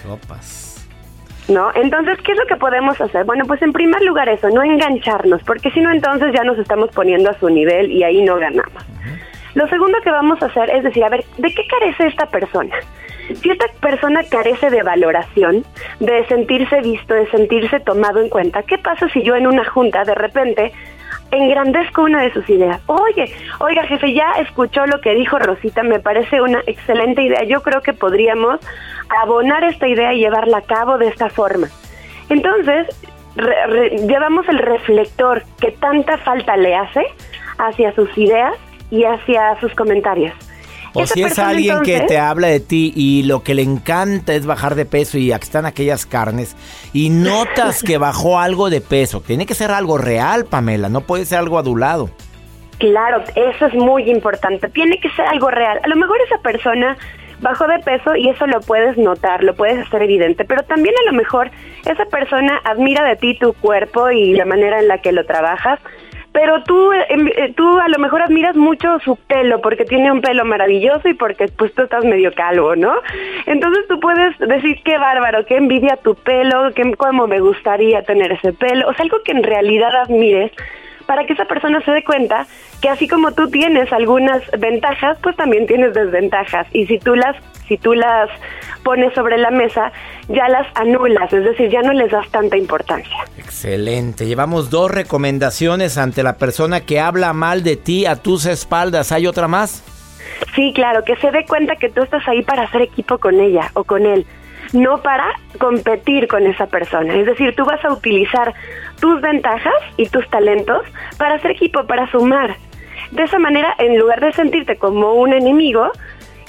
Sopas. 0.02 0.69
¿No? 1.50 1.72
Entonces, 1.74 2.20
¿qué 2.24 2.34
es 2.34 2.38
lo 2.38 2.46
que 2.46 2.56
podemos 2.56 3.02
hacer? 3.02 3.26
Bueno, 3.26 3.44
pues 3.46 3.62
en 3.64 3.74
primer 3.74 4.02
lugar 4.04 4.30
eso, 4.30 4.50
no 4.50 4.64
engancharnos, 4.64 5.42
porque 5.44 5.72
si 5.72 5.82
no 5.82 5.92
entonces 5.92 6.32
ya 6.32 6.44
nos 6.44 6.60
estamos 6.60 6.92
poniendo 6.92 7.32
a 7.32 7.40
su 7.40 7.50
nivel 7.50 7.92
y 7.92 8.04
ahí 8.04 8.22
no 8.22 8.38
ganamos. 8.38 8.84
Lo 9.56 9.68
segundo 9.68 9.98
que 10.04 10.12
vamos 10.12 10.42
a 10.42 10.46
hacer 10.46 10.70
es 10.70 10.84
decir, 10.84 11.04
a 11.04 11.10
ver, 11.10 11.26
¿de 11.38 11.54
qué 11.54 11.66
carece 11.66 12.08
esta 12.08 12.28
persona? 12.28 12.76
Si 13.34 13.50
esta 13.50 13.66
persona 13.82 14.22
carece 14.30 14.70
de 14.70 14.84
valoración, 14.84 15.64
de 16.00 16.26
sentirse 16.28 16.82
visto, 16.82 17.14
de 17.14 17.30
sentirse 17.30 17.80
tomado 17.80 18.22
en 18.22 18.30
cuenta, 18.30 18.64
¿qué 18.64 18.78
pasa 18.78 19.08
si 19.10 19.24
yo 19.24 19.36
en 19.36 19.48
una 19.48 19.66
junta 19.66 20.04
de 20.04 20.16
repente 20.16 20.72
engrandezco 21.32 22.04
una 22.04 22.22
de 22.22 22.34
sus 22.34 22.50
ideas? 22.50 22.80
Oye, 22.88 23.34
oiga 23.60 23.84
jefe, 23.84 24.14
ya 24.14 24.32
escuchó 24.40 24.86
lo 24.86 25.00
que 25.02 25.14
dijo 25.16 25.38
Rosita, 25.40 25.84
me 25.84 26.00
parece 26.00 26.42
una 26.42 26.62
excelente 26.68 27.22
idea. 27.22 27.44
Yo 27.44 27.62
creo 27.62 27.82
que 27.82 27.94
podríamos 27.94 28.60
abonar 29.22 29.64
esta 29.64 29.88
idea 29.88 30.14
y 30.14 30.20
llevarla 30.20 30.58
a 30.58 30.62
cabo 30.62 30.98
de 30.98 31.08
esta 31.08 31.30
forma. 31.30 31.68
Entonces, 32.30 32.88
re- 33.36 33.90
llevamos 34.08 34.48
el 34.50 34.60
reflector 34.60 35.44
que 35.60 35.72
tanta 35.72 36.18
falta 36.20 36.56
le 36.58 36.76
hace 36.76 37.06
hacia 37.58 37.94
sus 37.94 38.16
ideas 38.18 38.54
y 38.92 39.04
hacia 39.04 39.60
sus 39.60 39.74
comentarios. 39.76 40.34
O 40.94 41.06
si 41.06 41.24
es 41.24 41.40
alguien 41.40 41.82
que 41.82 42.02
te 42.02 42.18
habla 42.18 42.48
de 42.48 42.60
ti 42.60 42.94
y 42.96 43.24
lo 43.24 43.44
que 43.44 43.54
le 43.54 43.62
encanta 43.62 44.34
es 44.34 44.46
bajar 44.46 44.76
de 44.76 44.86
peso 44.86 45.18
y 45.18 45.32
aquí 45.32 45.44
están 45.44 45.66
aquellas 45.66 46.06
carnes 46.06 46.56
y 46.94 47.10
notas 47.10 47.84
que 47.86 47.98
bajó 47.98 48.40
algo 48.40 48.70
de 48.70 48.82
peso. 48.82 49.22
Tiene 49.22 49.46
que 49.46 49.54
ser 49.54 49.72
algo 49.72 49.98
real, 49.98 50.46
Pamela, 50.46 50.90
no 50.90 51.02
puede 51.02 51.26
ser 51.26 51.40
algo 51.40 51.58
adulado. 51.58 52.10
Claro, 52.80 53.24
eso 53.36 53.66
es 53.66 53.74
muy 53.74 54.10
importante. 54.10 54.70
Tiene 54.70 55.00
que 55.00 55.10
ser 55.12 55.26
algo 55.26 55.52
real. 55.52 55.80
A 55.84 55.88
lo 55.88 55.98
mejor 55.98 56.18
esa 56.26 56.42
persona 56.42 56.98
bajó 57.42 57.68
de 57.68 57.80
peso 57.80 58.16
y 58.16 58.30
eso 58.30 58.48
lo 58.48 58.60
puedes 58.62 58.98
notar, 58.98 59.44
lo 59.44 59.56
puedes 59.56 59.86
hacer 59.86 60.02
evidente, 60.04 60.46
pero 60.46 60.64
también 60.64 60.96
a 61.02 61.12
lo 61.12 61.18
mejor 61.18 61.52
esa 61.86 62.06
persona 62.06 62.60
admira 62.64 63.04
de 63.04 63.16
ti 63.16 63.38
tu 63.38 63.54
cuerpo 63.54 64.10
y 64.10 64.34
la 64.34 64.46
manera 64.46 64.80
en 64.80 64.88
la 64.88 65.00
que 65.00 65.12
lo 65.12 65.26
trabajas. 65.26 65.80
Pero 66.32 66.62
tú, 66.64 66.92
em, 66.94 67.28
eh, 67.28 67.54
tú 67.56 67.80
a 67.80 67.88
lo 67.88 67.98
mejor 67.98 68.22
admiras 68.22 68.56
mucho 68.56 69.00
su 69.00 69.16
pelo 69.16 69.62
porque 69.62 69.86
tiene 69.86 70.12
un 70.12 70.22
pelo 70.22 70.46
maravilloso 70.46 71.10
y 71.10 71.14
porque 71.16 71.48
pues 71.58 71.74
tú 71.74 71.84
estás 71.84 72.06
medio 72.06 72.34
calvo, 72.34 72.76
¿no? 72.76 72.94
Entonces 73.48 73.88
tú 73.88 74.00
puedes 74.00 74.38
decir 74.38 74.80
qué 74.84 74.98
bárbaro, 74.98 75.46
qué 75.46 75.58
envidia 75.58 75.98
tu 75.98 76.16
pelo, 76.16 76.72
qué, 76.76 76.94
cómo 76.96 77.28
me 77.28 77.40
gustaría 77.40 78.04
tener 78.04 78.32
ese 78.34 78.54
pelo, 78.54 78.88
o 78.88 78.94
sea, 78.94 79.04
algo 79.04 79.24
que 79.24 79.32
en 79.32 79.44
realidad 79.44 79.90
admires 79.96 80.52
para 81.08 81.26
que 81.26 81.34
esa 81.34 81.46
persona 81.46 81.82
se 81.82 81.92
dé 81.92 82.04
cuenta 82.04 82.46
que 82.84 82.90
así 82.90 83.08
como 83.08 83.32
tú 83.32 83.50
tienes 83.50 83.92
algunas 83.92 84.44
ventajas, 84.60 85.18
pues 85.24 85.36
también 85.36 85.66
tienes 85.66 85.96
desventajas 85.96 86.68
y 86.72 86.86
si 86.86 87.00
tú 87.00 87.16
las 87.16 87.36
si 87.70 87.78
tú 87.78 87.94
las 87.94 88.30
pones 88.84 89.14
sobre 89.14 89.38
la 89.38 89.52
mesa, 89.52 89.92
ya 90.28 90.50
las 90.50 90.68
anulas, 90.76 91.32
es 91.32 91.44
decir, 91.44 91.70
ya 91.70 91.82
no 91.82 91.94
les 91.94 92.12
das 92.12 92.28
tanta 92.30 92.58
importancia. 92.58 93.16
Excelente, 93.38 94.26
llevamos 94.26 94.70
dos 94.70 94.92
recomendaciones 94.92 95.98
ante 95.98 96.24
la 96.24 96.38
persona 96.38 96.82
que 96.82 97.00
habla 97.00 97.32
mal 97.32 97.64
de 97.64 97.78
ti 97.78 98.06
a 98.06 98.16
tus 98.16 98.46
espaldas. 98.46 99.12
¿Hay 99.12 99.28
otra 99.28 99.48
más? 99.48 99.84
Sí, 100.56 100.74
claro, 100.74 101.04
que 101.04 101.16
se 101.18 101.32
dé 101.32 101.46
cuenta 101.46 101.76
que 101.76 101.90
tú 101.90 102.02
estás 102.02 102.28
ahí 102.28 102.42
para 102.42 102.64
hacer 102.64 102.82
equipo 102.82 103.20
con 103.20 103.40
ella 103.40 103.70
o 103.74 103.84
con 103.84 104.06
él, 104.06 104.26
no 104.74 105.02
para 105.02 105.26
competir 105.60 106.28
con 106.28 106.48
esa 106.48 106.66
persona. 106.66 107.14
Es 107.16 107.28
decir, 107.28 107.56
tú 107.56 107.66
vas 107.66 107.84
a 107.86 107.94
utilizar 107.94 108.54
tus 109.00 109.22
ventajas 109.22 109.74
y 109.98 110.08
tus 110.08 110.28
talentos 110.30 110.84
para 111.18 111.36
hacer 111.36 111.52
equipo, 111.52 111.86
para 111.86 112.10
sumar. 112.10 112.56
De 113.12 113.24
esa 113.24 113.40
manera, 113.40 113.76
en 113.78 113.98
lugar 113.98 114.22
de 114.22 114.32
sentirte 114.34 114.78
como 114.78 115.14
un 115.14 115.34
enemigo 115.34 115.92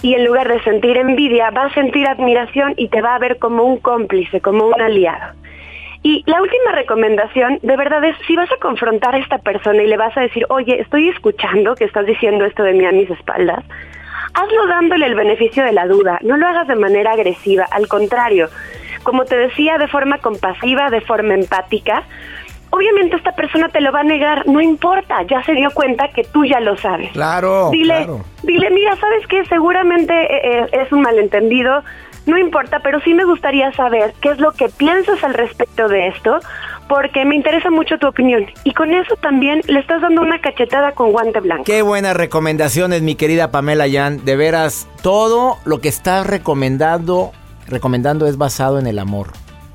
y 0.03 0.15
en 0.15 0.25
lugar 0.25 0.49
de 0.49 0.63
sentir 0.63 0.97
envidia, 0.97 1.51
va 1.51 1.65
a 1.65 1.75
sentir 1.75 2.07
admiración 2.07 2.75
y 2.77 2.89
te 2.89 3.03
va 3.03 3.15
a 3.15 3.19
ver 3.19 3.39
como 3.39 3.65
un 3.65 3.79
cómplice, 3.79 4.41
como 4.41 4.67
un 4.67 4.81
aliado. 4.81 5.35
Y 6.03 6.25
la 6.27 6.41
última 6.41 6.73
recomendación, 6.73 7.59
de 7.63 7.77
verdad, 7.77 8.03
es 8.05 8.17
si 8.27 8.35
vas 8.35 8.51
a 8.51 8.57
confrontar 8.57 9.15
a 9.15 9.19
esta 9.19 9.39
persona 9.39 9.83
y 9.83 9.87
le 9.87 9.99
vas 9.99 10.17
a 10.17 10.23
decir, 10.23 10.47
oye, 10.49 10.81
estoy 10.81 11.11
escuchando 11.11 11.75
que 11.75 11.85
estás 11.85 12.07
diciendo 12.07 12.47
esto 12.47 12.63
de 12.63 12.73
mí 12.73 12.87
a 12.87 12.93
mis 12.93 13.11
espaldas, 13.11 13.63
hazlo 14.33 14.67
dándole 14.67 15.07
el 15.07 15.15
beneficio 15.15 15.63
de 15.63 15.73
la 15.73 15.87
duda, 15.87 16.19
no 16.23 16.39
lo 16.39 16.47
hagas 16.47 16.69
de 16.69 16.77
manera 16.77 17.13
agresiva, 17.13 17.67
al 17.71 17.87
contrario, 17.87 18.49
como 19.03 19.25
te 19.25 19.37
decía, 19.37 19.77
de 19.77 19.89
forma 19.89 20.19
compasiva, 20.19 20.89
de 20.89 21.01
forma 21.03 21.35
empática, 21.35 22.05
obviamente 22.71 23.17
esta 23.17 23.33
persona 23.33 23.69
te 23.69 23.81
lo 23.81 23.93
va 23.93 24.01
a 24.01 24.05
negar, 24.05 24.47
no 24.47 24.61
importa, 24.61 25.23
ya 25.29 25.43
se 25.45 25.53
dio 25.53 25.71
cuenta 25.73 26.09
que 26.09 26.25
tú 26.25 26.45
ya 26.45 26.61
lo 26.61 26.77
sabes. 26.77 27.11
Claro. 27.13 27.71
Dile, 27.71 27.97
claro. 27.97 28.25
dile, 28.43 28.71
mira, 28.71 28.97
¿sabes 28.97 29.27
qué? 29.29 29.45
Seguramente 29.47 30.15
eh, 30.15 30.61
eh, 30.61 30.67
es 30.73 30.93
un 30.93 31.03
malentendido, 31.03 31.83
no 32.27 32.39
importa, 32.39 32.81
pero 32.83 33.01
sí 33.01 33.15
me 33.15 33.25
gustaría 33.25 33.73
saber 33.73 34.15
qué 34.21 34.31
es 34.31 34.39
lo 34.39 34.53
que 34.53 34.69
piensas 34.69 35.23
al 35.25 35.35
respecto 35.35 35.89
de 35.89 36.09
esto, 36.09 36.39
porque 36.89 37.25
me 37.25 37.37
interesa 37.37 37.71
mucho 37.71 37.99
tu 37.99 38.09
opinión. 38.09 38.47
Y 38.65 38.73
con 38.73 38.93
eso 38.93 39.17
también 39.17 39.63
le 39.67 39.81
estás 39.81 40.03
dando 40.03 40.23
una 40.23 40.41
cachetada 40.41 40.93
con 40.93 41.13
guante 41.13 41.41
blanco. 41.41 41.65
Qué 41.65 41.83
buenas 41.83 42.17
recomendaciones, 42.17 43.03
mi 43.03 43.15
querida 43.15 43.51
Pamela 43.51 43.87
Yan. 43.87 44.25
De 44.25 44.37
veras, 44.37 44.89
todo 45.03 45.59
lo 45.65 45.81
que 45.81 45.89
estás 45.89 46.27
recomendando, 46.27 47.33
recomendando 47.69 48.27
es 48.27 48.37
basado 48.37 48.79
en 48.79 48.87
el 48.87 48.99
amor, 48.99 49.29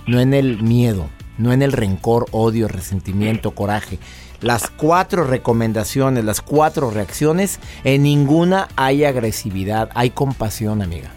no 0.07 0.19
en 0.19 0.33
el 0.33 0.61
miedo, 0.61 1.09
no 1.37 1.53
en 1.53 1.61
el 1.61 1.71
rencor, 1.71 2.25
odio, 2.31 2.67
resentimiento, 2.67 3.51
coraje. 3.51 3.99
Las 4.41 4.69
cuatro 4.69 5.23
recomendaciones, 5.23 6.23
las 6.23 6.41
cuatro 6.41 6.91
reacciones, 6.91 7.59
en 7.83 8.03
ninguna 8.03 8.67
hay 8.75 9.05
agresividad, 9.05 9.89
hay 9.95 10.09
compasión, 10.11 10.81
amiga. 10.81 11.09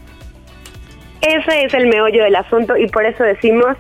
Ese 1.21 1.65
es 1.65 1.75
el 1.75 1.89
meollo 1.89 2.23
del 2.23 2.37
asunto 2.37 2.77
y 2.77 2.87
por 2.87 3.05
eso 3.05 3.25
decimos, 3.25 3.77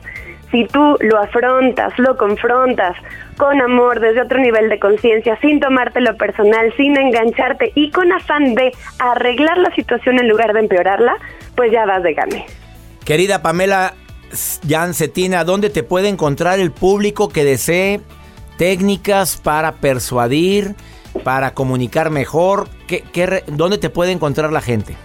si 0.51 0.67
tú 0.67 0.97
lo 1.01 1.19
afrontas, 1.19 1.93
lo 1.99 2.17
confrontas 2.17 2.97
con 3.37 3.61
amor, 3.61 4.01
desde 4.01 4.23
otro 4.23 4.39
nivel 4.39 4.69
de 4.69 4.79
conciencia, 4.79 5.39
sin 5.41 5.61
tomártelo 5.61 6.17
personal, 6.17 6.73
sin 6.77 6.97
engancharte 6.97 7.73
y 7.75 7.91
con 7.91 8.11
afán 8.13 8.55
de 8.55 8.73
arreglar 8.99 9.59
la 9.59 9.73
situación 9.75 10.19
en 10.19 10.29
lugar 10.29 10.53
de 10.53 10.61
empeorarla, 10.61 11.17
pues 11.55 11.71
ya 11.71 11.87
vas 11.87 12.03
de 12.03 12.15
gane. 12.15 12.47
Querida 13.05 13.41
Pamela 13.41 13.95
Jan 14.69 14.95
Cetina, 14.95 15.45
¿dónde 15.45 15.71
te 15.71 15.83
puede 15.83 16.09
encontrar 16.09 16.61
el 16.61 16.71
público 16.71 17.29
que 17.29 17.45
desee 17.45 18.01
técnicas 18.57 19.37
para 19.37 19.73
persuadir, 19.73 20.75
para 21.25 21.55
comunicar 21.55 22.11
mejor? 22.11 22.69
¿Qué, 22.87 23.03
qué, 23.13 23.43
¿Dónde 23.47 23.79
te 23.79 23.91
puede 23.91 24.13
encontrar 24.13 24.53
la 24.53 24.61
gente? 24.61 24.97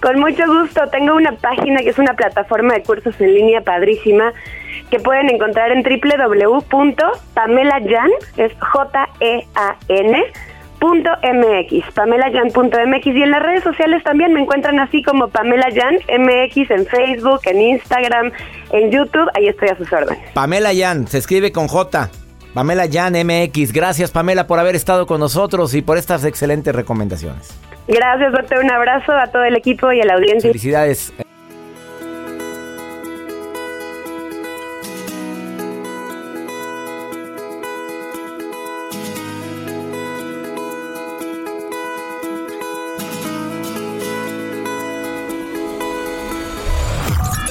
Con 0.00 0.20
mucho 0.20 0.44
gusto, 0.46 0.82
tengo 0.90 1.14
una 1.14 1.32
página 1.32 1.78
que 1.78 1.88
es 1.90 1.98
una 1.98 2.14
plataforma 2.14 2.74
de 2.74 2.82
cursos 2.82 3.20
en 3.20 3.34
línea 3.34 3.62
padrísima 3.62 4.32
que 4.90 5.00
pueden 5.00 5.28
encontrar 5.28 5.72
en 5.72 5.82
www.pamelayan, 5.82 8.10
es 8.36 8.52
J-E-A-N, 8.60 10.24
MX, 10.80 11.92
pamelayan.mx 11.94 13.06
y 13.06 13.22
en 13.22 13.30
las 13.30 13.42
redes 13.42 13.62
sociales 13.62 14.02
también 14.04 14.32
me 14.32 14.40
encuentran 14.40 14.78
así 14.80 15.02
como 15.02 15.28
Pamela 15.28 15.68
Yan 15.70 15.96
MX 16.20 16.70
en 16.70 16.86
Facebook, 16.86 17.40
en 17.44 17.60
Instagram, 17.60 18.32
en 18.70 18.90
YouTube, 18.90 19.28
ahí 19.34 19.48
estoy 19.48 19.68
a 19.68 19.76
sus 19.76 19.92
órdenes. 19.92 20.18
Pamela 20.34 20.72
Yan, 20.72 21.06
se 21.06 21.18
escribe 21.18 21.52
con 21.52 21.68
J. 21.68 22.10
Pamela 22.54 22.86
Yan 22.86 23.14
MX, 23.14 23.72
gracias 23.72 24.10
Pamela 24.10 24.46
por 24.46 24.58
haber 24.58 24.74
estado 24.74 25.06
con 25.06 25.20
nosotros 25.20 25.74
y 25.74 25.82
por 25.82 25.98
estas 25.98 26.24
excelentes 26.24 26.74
recomendaciones. 26.74 27.56
Gracias 27.86 28.32
doctor, 28.32 28.58
un 28.62 28.70
abrazo 28.70 29.12
a 29.12 29.26
todo 29.28 29.44
el 29.44 29.56
equipo 29.56 29.92
y 29.92 30.00
a 30.00 30.04
la 30.04 30.14
audiencia. 30.14 30.50
Felicidades. 30.50 31.12